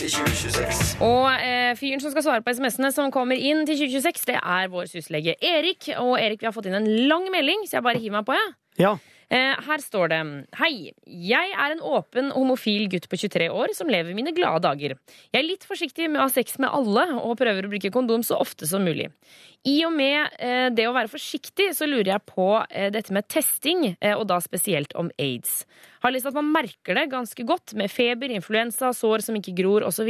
[0.00, 0.96] til 2026.
[1.04, 4.70] Og eh, fyren som skal svare på SMS-ene som kommer inn til 2026, det er
[4.72, 5.90] vår syslege Erik.
[6.00, 8.36] Og Erik, vi har fått inn en lang melding, så jeg bare hiver meg på,
[8.38, 8.52] jeg.
[8.80, 8.94] Ja.
[9.30, 10.20] Eh, her står det
[10.58, 14.96] Hei, jeg er en åpen homofil gutt på 23 år som lever mine glade dager.
[15.30, 18.24] Jeg er litt forsiktig med å ha sex med alle og prøver å bruke kondom
[18.26, 19.06] så ofte som mulig.
[19.68, 23.28] I og med eh, det å være forsiktig, så lurer jeg på eh, dette med
[23.30, 25.62] testing, og da spesielt om aids.
[26.00, 29.84] Har lest at man merker det ganske godt med feber, influensa, sår som ikke gror
[29.86, 30.08] osv.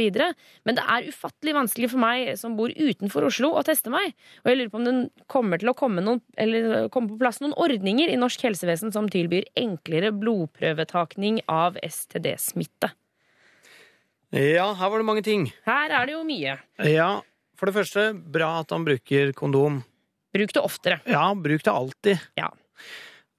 [0.67, 4.15] Men det er ufattelig vanskelig for meg som bor utenfor Oslo å teste meg.
[4.43, 7.41] Og jeg lurer på om det kommer til å komme, noen, eller komme på plass
[7.43, 12.93] noen ordninger i norsk helsevesen som tilbyr enklere blodprøvetakning av STD-smitte.
[14.31, 15.49] Ja, her var det mange ting.
[15.67, 16.55] Her er det jo mye.
[16.87, 17.11] Ja,
[17.59, 19.81] for det første, bra at han bruker kondom.
[20.31, 21.01] Bruk det oftere.
[21.03, 22.21] Ja, bruk det alltid.
[22.39, 22.47] Ja.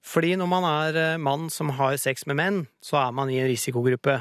[0.03, 3.37] Fordi når man er eh, mann som har sex med menn, så er man i
[3.39, 4.17] en risikogruppe.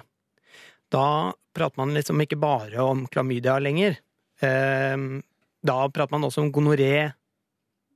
[0.92, 3.98] Da prater man liksom ikke bare om klamydia lenger.
[4.42, 4.96] Eh,
[5.62, 7.12] Da prater man også om gonoré,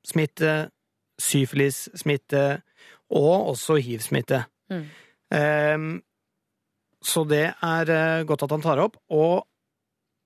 [0.07, 0.71] smitte,
[1.19, 2.43] syfilis-smitte
[3.11, 4.45] og også hiv-smitte.
[4.71, 4.85] Mm.
[5.35, 5.79] Eh,
[7.07, 8.97] Så det er eh, godt at han tar opp.
[9.11, 9.45] Og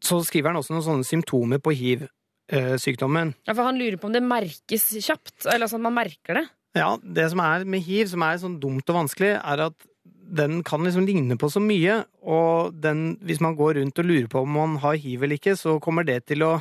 [0.00, 3.34] så skriver han også noen sånne symptomer på hiv-sykdommen.
[3.44, 6.46] Ja, for han lurer på om det merkes kjapt, eller sånn at man merker det.
[6.76, 9.88] Ja, det som er med hiv, som er sånn dumt og vanskelig, er at
[10.30, 14.28] den kan liksom ligne på så mye, og den, hvis man går rundt og lurer
[14.30, 16.52] på om man har hiv eller ikke, så kommer det til å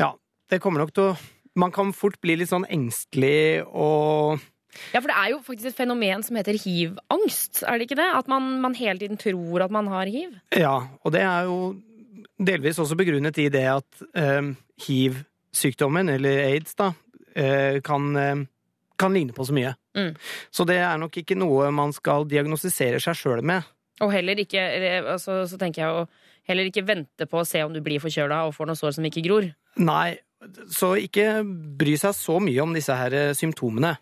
[0.00, 0.10] Ja,
[0.50, 1.16] det kommer nok til å
[1.56, 4.42] Man kan fort bli litt sånn engstelig og
[4.92, 8.10] Ja, for det er jo faktisk et fenomen som heter hiv-angst, er det ikke det?
[8.18, 10.34] At man, man hele tiden tror at man har hiv.
[10.52, 11.60] Ja, og det er jo
[12.36, 14.50] delvis også begrunnet i det at eh,
[14.84, 16.90] hiv-sykdommen, eller aids, da,
[17.32, 18.44] eh, kan, eh,
[18.98, 19.74] kan ligne på så mye.
[19.96, 20.12] Mm.
[20.50, 23.66] Så det er nok ikke noe man skal diagnostisere seg sjøl med.
[24.04, 24.60] Og heller ikke,
[25.08, 26.06] altså, så tenker jeg å
[26.46, 29.06] heller ikke vente på å se om du blir forkjøla og får noe sår som
[29.08, 29.48] ikke gror.
[29.82, 30.18] Nei,
[30.72, 31.40] så ikke
[31.78, 33.96] bry seg så mye om disse her eh, symptomene.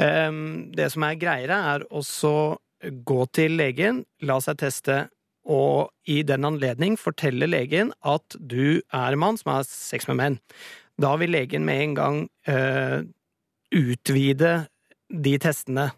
[0.00, 5.08] Ehm, Det som er greiere, er også gå til legen, la seg teste,
[5.50, 10.38] og i den anledning fortelle legen at du er mann som har sex med menn.
[11.00, 13.00] Da vil legen med en gang eh,
[13.74, 14.66] utvide
[15.10, 15.90] de testene.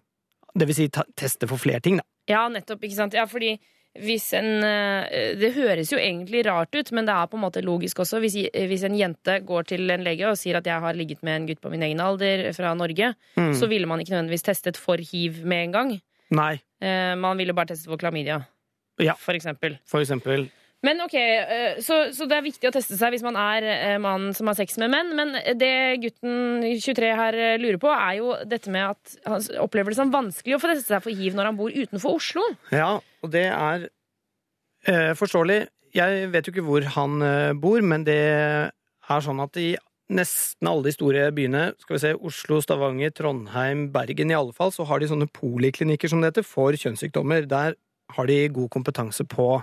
[0.54, 2.04] Det vil si ta, teste for flere ting, da.
[2.30, 3.14] Ja, nettopp, ikke sant?
[3.16, 3.56] Ja, fordi
[4.00, 7.60] hvis en eh, Det høres jo egentlig rart ut, men det er på en måte
[7.64, 8.20] logisk også.
[8.24, 11.34] Hvis, hvis en jente går til en lege og sier at jeg har ligget med
[11.42, 13.52] en gutt på min egen alder fra Norge, Mm.
[13.54, 15.92] så ville man ikke nødvendigvis testet for hiv med en gang.
[16.30, 18.40] Nei, Eh, man ville bare testet for klamydia,
[18.98, 19.14] Ja.
[19.14, 19.78] for eksempel.
[19.86, 20.50] for eksempel.
[20.82, 23.98] Men ok, eh, så, så det er viktig å teste seg hvis man er eh,
[24.02, 25.12] mann som har sex med menn.
[25.18, 29.94] Men det gutten 23 her eh, lurer på, er jo dette med at han opplever
[29.94, 32.48] det som vanskelig å få teste seg for hiv når han bor utenfor Oslo.
[32.74, 33.86] Ja, og det er
[34.90, 35.62] eh, forståelig.
[35.94, 37.22] Jeg vet jo ikke hvor han
[37.60, 39.74] bor, men det er sånn at i
[40.12, 44.72] nesten alle de store byene, skal vi se, Oslo, Stavanger, Trondheim, Bergen i alle fall,
[44.74, 47.44] så har de sånne poliklinikker som det heter, for kjønnssykdommer.
[47.50, 47.76] Der
[48.16, 49.54] har de god kompetanse på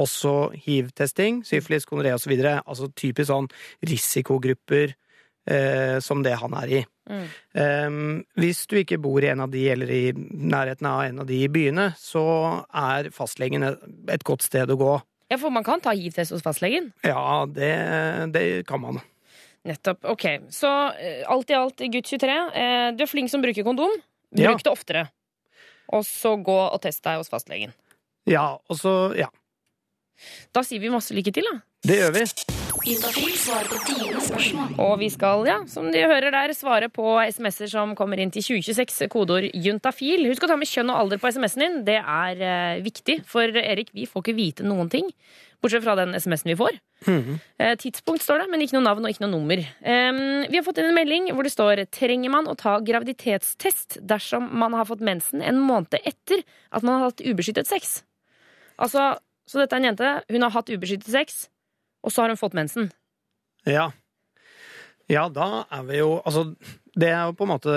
[0.00, 2.32] også hiv-testing, syfilis, gonoré osv.
[2.64, 3.48] Altså typisk sånn
[3.88, 4.94] risikogrupper
[5.50, 6.82] eh, som det han er i.
[7.10, 7.22] Mm.
[7.58, 11.26] Um, hvis du ikke bor i en av de, eller i nærheten av en av
[11.28, 12.22] de byene, så
[12.68, 14.92] er fastlegen et, godt sted å gå.
[15.32, 16.92] Ja, for man kan ta hiv-test hos fastlegen.
[17.06, 17.72] Ja, det,
[18.34, 19.00] det kan man.
[19.66, 20.04] Nettopp.
[20.10, 23.92] Ok, så eh, alt i alt, gutt 23, eh, du er flink som bruker kondom.
[24.32, 24.54] Bruk Ja.
[24.64, 25.06] det oftere.
[25.92, 27.74] Og så gå og test deg hos fastlegen.
[28.30, 29.26] Ja, og så Ja,
[30.54, 31.60] Da sier vi masse lykke til, da.
[31.86, 32.26] det gjør vi.
[34.82, 38.42] Og vi skal, ja, som de hører der, svare på SMS-er som kommer inn til
[38.42, 39.06] 2026.
[39.12, 40.26] Kodeord juntafil.
[40.30, 41.80] Husk å ta med kjønn og alder på SMS-en din.
[41.86, 43.20] Det er eh, viktig.
[43.28, 45.10] For Erik, vi får ikke vite noen ting.
[45.62, 46.78] Bortsett fra den SMS-en vi får.
[47.58, 49.62] Eh, tidspunkt står det, men ikke noe navn og ikke noe nummer.
[49.82, 54.00] Em, vi har fått inn en melding hvor det står Trenger man å ta graviditetstest
[54.02, 58.00] dersom man har fått mensen en måned etter at man har hatt ubeskyttet sex?
[58.82, 59.12] Altså,
[59.48, 60.10] så dette er en jente.
[60.30, 61.48] Hun har hatt ubeskyttet sex,
[62.04, 62.90] og så har hun fått mensen.
[63.68, 63.90] Ja.
[65.10, 66.54] Ja, da er vi jo Altså,
[66.98, 67.74] det er jo på en måte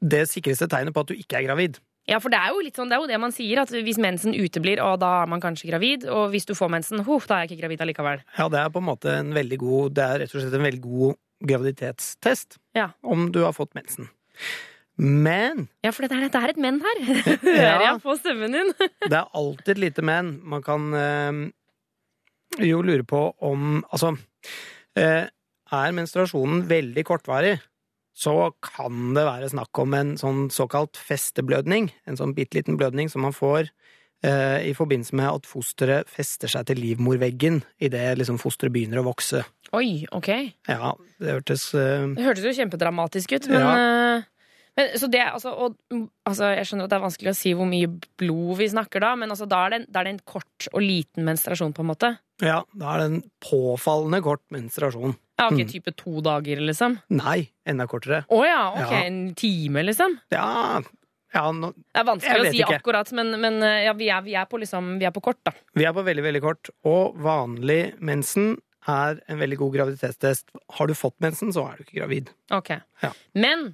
[0.00, 1.78] det sikreste tegnet på at du ikke er gravid.
[2.08, 3.98] Ja, for det er jo litt sånn, det er jo det man sier, at hvis
[4.00, 7.36] mensen uteblir, og da er man kanskje gravid, og hvis du får mensen, huh, da
[7.36, 8.22] er jeg ikke gravid allikevel.
[8.38, 10.64] Ja, det er på en måte en veldig god Det er rett og slett en
[10.66, 11.18] veldig god
[11.50, 12.88] graviditetstest Ja.
[13.04, 14.08] om du har fått mensen.
[15.00, 17.00] Men Ja, for det er, det er et menn her.
[17.46, 18.72] Hører jeg på stemmen din.
[19.10, 20.34] det er alltid et lite men.
[20.44, 21.40] Man kan øh,
[22.68, 24.12] jo lure på om Altså,
[24.98, 25.26] øh,
[25.70, 27.60] er menstruasjonen veldig kortvarig,
[28.12, 31.88] så kan det være snakk om en sånn såkalt festeblødning.
[32.10, 33.70] En sånn bitte liten blødning som man får
[34.26, 39.06] øh, i forbindelse med at fosteret fester seg til livmorveggen idet liksom fosteret begynner å
[39.06, 39.46] vokse.
[39.78, 40.28] Oi, ok.
[40.68, 40.92] Ja,
[41.22, 44.20] det hørtes Det hørtes jo kjempedramatisk ut, men, Ja.
[44.80, 47.52] Men, så det, altså, og, mm, altså, jeg skjønner at det er vanskelig å si
[47.58, 50.22] hvor mye blod vi snakker da, men altså, da, er det, da er det en
[50.34, 52.12] kort og liten menstruasjon, på en måte?
[52.40, 55.16] Ja, da er det en påfallende kort menstruasjon.
[55.40, 55.68] Ja, ok, Mm.
[55.72, 56.98] Type to dager, liksom?
[57.16, 58.22] Nei, enda kortere.
[58.28, 58.90] Å ja, ok.
[58.92, 59.02] Ja.
[59.08, 60.18] En time, liksom?
[60.34, 60.80] Ja,
[61.32, 62.80] ja nå, Det er vanskelig å si ikke.
[62.80, 65.40] akkurat, men, men eh, ja, vi, er, vi, er på liksom, vi er på kort,
[65.48, 65.54] da.
[65.76, 66.72] vi er på veldig, veldig kort.
[66.88, 68.58] Og vanlig mensen
[68.88, 70.52] er en veldig god graviditetstest.
[70.76, 72.30] Har du fått mensen, så er du ikke gravid.
[72.56, 72.74] Ok.
[73.04, 73.12] Ja.
[73.36, 73.70] Men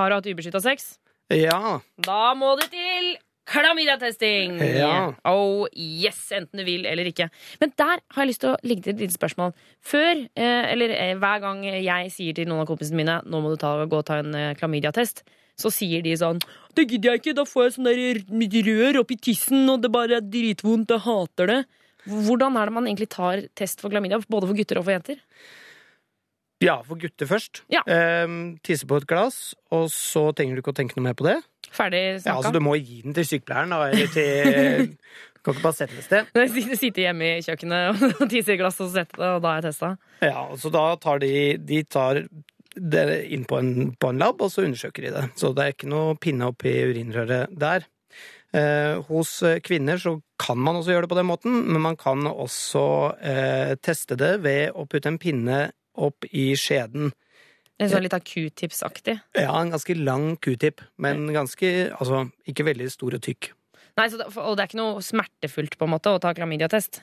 [0.00, 0.94] har du hatt ubeskytta sex?
[1.30, 3.12] Ja, Da må det til
[3.50, 4.58] klamydia-testing!
[4.78, 5.12] Ja.
[5.26, 7.28] Oh yes, enten du vil eller ikke.
[7.62, 9.54] Men der har jeg lyst til å legge til et lite spørsmål.
[9.82, 13.52] Før, eh, eller eh, hver gang jeg sier til noen av kompisene mine nå må
[13.52, 15.24] du ta, gå og ta en eh, klamydia-test,
[15.60, 16.38] så sier de sånn
[16.72, 20.28] Det gidder jeg ikke, da får jeg sånn rør oppi tissen, og det bare er
[20.32, 21.58] dritvondt, jeg hater det.
[22.08, 25.18] Hvordan er det man egentlig tar test for klamydia, både for gutter og for jenter?
[26.60, 27.62] Ja for gutter først.
[27.72, 27.80] Ja.
[28.24, 31.24] Um, tisse på et glass, og så trenger du ikke å tenke noe mer på
[31.28, 31.38] det.
[31.70, 32.36] Ferdig Ja, snakka?
[32.36, 34.96] altså Du må gi den til sykepleieren, da, eller til
[35.44, 36.78] kan ikke bare sette den et sted.
[36.82, 39.68] Sitte- hjemme i kjøkkenet og tisse i glass og sette det, og da er jeg
[39.70, 39.92] testa.
[40.26, 41.32] Ja, så da tar de
[41.64, 42.24] De tar
[42.76, 45.24] det inn på en, på en lab, og så undersøker de det.
[45.40, 47.86] Så det er ikke noe pinne oppi urinrøret der.
[48.54, 51.96] Eh, hos eh, kvinner så kan man også gjøre det på den måten, men man
[51.98, 52.84] kan også
[53.22, 55.58] eh, teste det ved å putte en pinne
[56.00, 57.12] opp i skjeden.
[57.80, 59.16] En sånn litt av q-tips-aktig.
[59.38, 63.52] Ja, en ganske lang q-tip, men ganske Altså ikke veldig stor og tykk.
[63.96, 67.00] Nei, så det, Og det er ikke noe smertefullt på en måte å ta klamydia-test?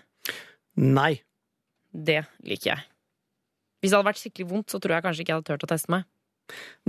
[0.77, 1.17] Nei.
[1.89, 2.85] Det liker jeg.
[3.81, 5.71] Hvis det hadde vært skikkelig vondt, så tror jeg kanskje ikke jeg hadde turt å
[5.71, 6.05] teste meg.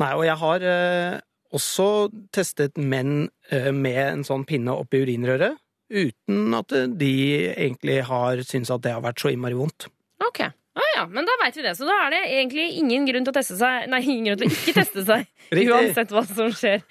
[0.00, 1.16] Nei, og jeg har eh,
[1.56, 1.88] også
[2.34, 7.12] testet menn eh, med en sånn pinne opp i urinrøret, uten at eh, de
[7.54, 9.88] egentlig har syntes at det har vært så innmari vondt.
[10.24, 10.44] Ok,
[10.79, 11.74] ah, ja, Men da veit vi det.
[11.79, 14.49] Så da er det egentlig ingen grunn til å teste seg Nei, ingen grunn til
[14.49, 15.26] å ikke teste seg.
[15.64, 16.85] Uansett hva som skjer.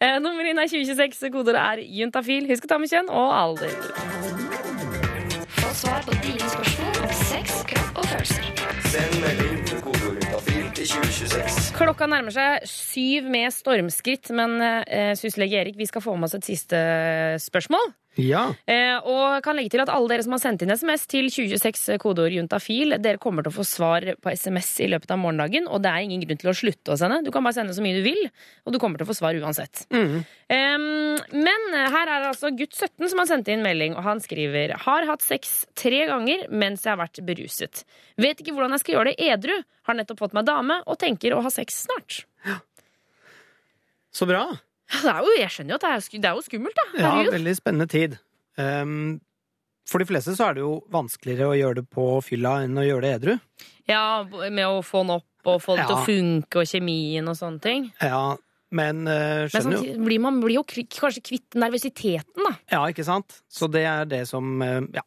[0.00, 2.48] Eh, nummer inn er 2026, Koder er juntafil.
[2.50, 3.74] Husk å ta med kjønn og alder.
[5.58, 8.50] Få svar på dine spørsmål om sex, kropp og følelser.
[8.94, 11.72] Send melding til kodeord juntafil til 2026.
[11.78, 16.38] Klokka nærmer seg syv med stormskritt, men eh, syslege Erik, vi skal få med oss
[16.38, 16.80] et siste
[17.42, 17.92] spørsmål.
[18.20, 18.44] Ja.
[18.70, 21.98] Eh, og kan legge til at alle dere som har sendt inn SMS til 2026
[22.02, 25.82] kodeord juntafil, dere kommer til å få svar på SMS i løpet av morgendagen, og
[25.82, 27.22] det er ingen grunn til å slutte å sende.
[27.26, 28.20] Du kan bare sende så mye du vil,
[28.64, 29.86] og du kommer til å få svar uansett.
[29.94, 30.84] Em,
[31.34, 34.76] men her er det altså gutt 17 som har sendt inn melding, og han skriver
[34.84, 37.82] Har hatt sex tre ganger mens jeg har vært beruset.
[38.20, 39.56] Vet ikke hvordan jeg skal gjøre det edru.
[39.88, 42.22] Har nettopp fått meg dame og tenker å ha sex snart.
[44.14, 44.46] Så bra.
[44.94, 46.86] Ja, Det er jo, jeg skjønner jo at det er, det er jo skummelt, da.
[47.02, 48.18] Ja, veldig spennende tid.
[48.56, 49.20] Um,
[49.90, 52.86] for de fleste så er det jo vanskeligere å gjøre det på fylla enn å
[52.86, 53.34] gjøre det edru.
[53.90, 57.36] Ja, med å få den opp og få det til å funke og kjemien og
[57.36, 57.90] sånne ting.
[58.00, 58.36] Ja,
[58.74, 62.54] men uh, skjønner jo sånn, blir man blir jo kanskje kvitt nervøsiteten, da.
[62.72, 63.42] Ja, ikke sant?
[63.52, 65.04] Så det er det som uh, Ja.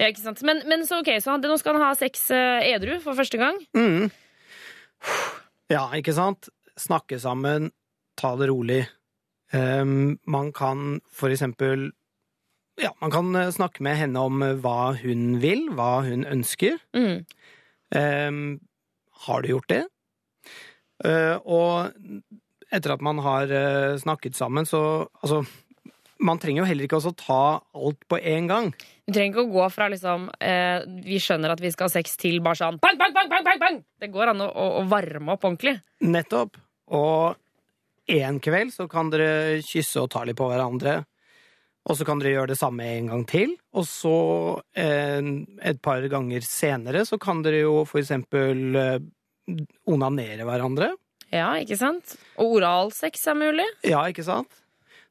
[0.00, 0.40] Ja, ikke sant?
[0.42, 3.38] Men, men så ok, så han, nå skal han ha sex uh, edru for første
[3.38, 3.60] gang.
[3.76, 4.08] Mm.
[5.70, 6.48] Ja, ikke sant?
[6.80, 7.68] Snakke sammen,
[8.18, 8.82] ta det rolig.
[9.52, 11.90] Um, man kan for eksempel
[12.80, 16.78] Ja, man kan eh, snakke med henne om eh, hva hun vil, hva hun ønsker.
[16.96, 17.26] Mm.
[17.92, 18.38] Um,
[19.26, 19.82] har du gjort det?
[21.04, 21.92] Uh, og
[22.72, 25.42] etter at man har uh, snakket sammen, så Altså,
[26.22, 28.70] man trenger jo heller ikke også ta alt på en gang.
[29.06, 32.14] Du trenger ikke å gå fra liksom eh, Vi skjønner at vi skal ha sex
[32.20, 33.80] til bare sånn bang, bang, bang, bang, bang, bang!
[34.00, 35.76] Det går an å, å, å varme opp ordentlig.
[36.06, 36.60] Nettopp.
[36.94, 37.41] Og
[38.20, 41.00] en kveld så kan dere kysse og ta litt på hverandre.
[41.90, 43.56] Og så kan dere gjøre det samme en gang til.
[43.74, 44.16] Og så,
[44.78, 45.20] eh,
[45.62, 48.98] et par ganger senere, så kan dere jo for eksempel eh,
[49.90, 50.92] onanere hverandre.
[51.32, 52.14] Ja, ikke sant?
[52.36, 53.66] Og oralsex er mulig.
[53.88, 54.52] Ja, ikke sant?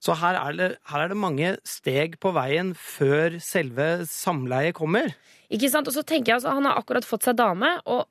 [0.01, 5.13] Så her er, det, her er det mange steg på veien før selve samleiet kommer.
[5.51, 5.89] Ikke sant?
[5.89, 8.07] Og så tenker jeg altså, Han har akkurat fått seg dame, og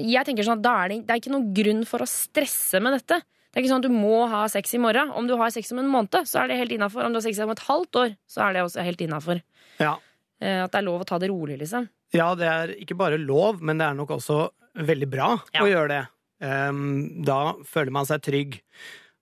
[0.00, 2.80] jeg tenker sånn at da er det, det er ikke noen grunn for å stresse
[2.82, 3.20] med dette.
[3.50, 5.10] Det er ikke sånn at du må ha sex i morgen.
[5.10, 7.02] Om du har sex om en måned, så er det helt innafor.
[7.02, 9.40] Om du har sex om et halvt år, så er det også helt innafor.
[9.82, 9.96] Ja.
[10.40, 11.88] Eh, At det er lov å ta det rolig, liksom.
[12.14, 14.48] Ja, det er ikke bare lov, men det er nok også
[14.78, 15.64] veldig bra Ja.
[15.64, 16.02] å gjøre det.
[16.40, 18.60] Um, da føler man seg trygg.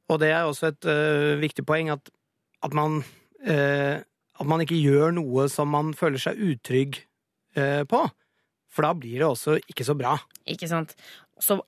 [0.08, 2.12] Og det er også et uh, viktig poeng at,
[2.62, 3.00] at man
[3.48, 3.96] uh,
[4.38, 7.00] At man ikke gjør noe som man føler seg utrygg
[7.58, 8.04] uh, på.
[8.70, 10.12] For da blir det også ikke så bra.
[10.46, 10.94] Ikke sant?
[11.42, 11.58] Så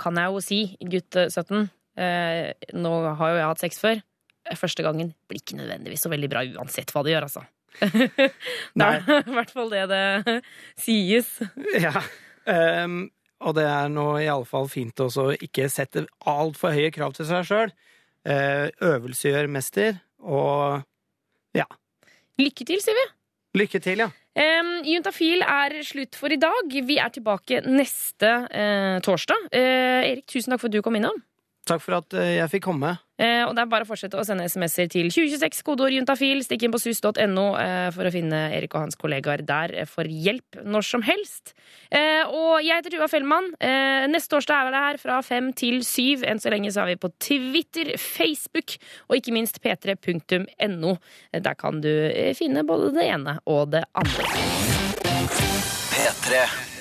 [0.00, 1.66] kan jeg jo si, gutt eh, 17 eh,
[1.96, 4.00] Nå har jo jeg hatt sex før.
[4.48, 7.44] Eh, Første gangen blir ikke nødvendigvis så veldig bra uansett hva du gjør, altså.
[8.78, 10.34] det er i hvert fall det det
[10.84, 11.30] sies.
[11.82, 12.02] Ja.
[12.46, 13.08] Um,
[13.44, 17.44] og det er nå iallfall fint også å ikke sette altfor høye krav til seg
[17.48, 17.72] sjøl.
[18.24, 20.84] eh, øvelsegjør mester, og
[21.56, 21.66] ja.
[22.40, 23.04] Lykke til, sier vi.
[23.60, 24.08] Lykke til, ja.
[24.34, 26.72] Um, Juntafil er slutt for i dag.
[26.88, 29.44] Vi er tilbake neste uh, torsdag.
[29.52, 31.20] Uh, Erik, tusen takk for at du kom innom.
[31.64, 32.90] Takk for at eh, jeg fikk komme.
[33.16, 36.42] Eh, og det er bare å fortsette å sende SMS-er til 2026, kodeord juntafil.
[36.44, 40.04] Stikk inn på sus.no eh, for å finne Erik og hans kollegaer der eh, for
[40.04, 41.54] hjelp når som helst.
[41.88, 43.48] Eh, og jeg heter Tuva Fellmann.
[43.64, 46.26] Eh, neste torsdag er vi her fra fem til syv.
[46.28, 48.76] Enn så lenge så er vi på Twitter, Facebook
[49.08, 50.94] og ikke minst p3.no.
[51.32, 51.90] Eh, Der kan du
[52.36, 54.28] finne både det ene og det andre.
[55.94, 56.73] P3.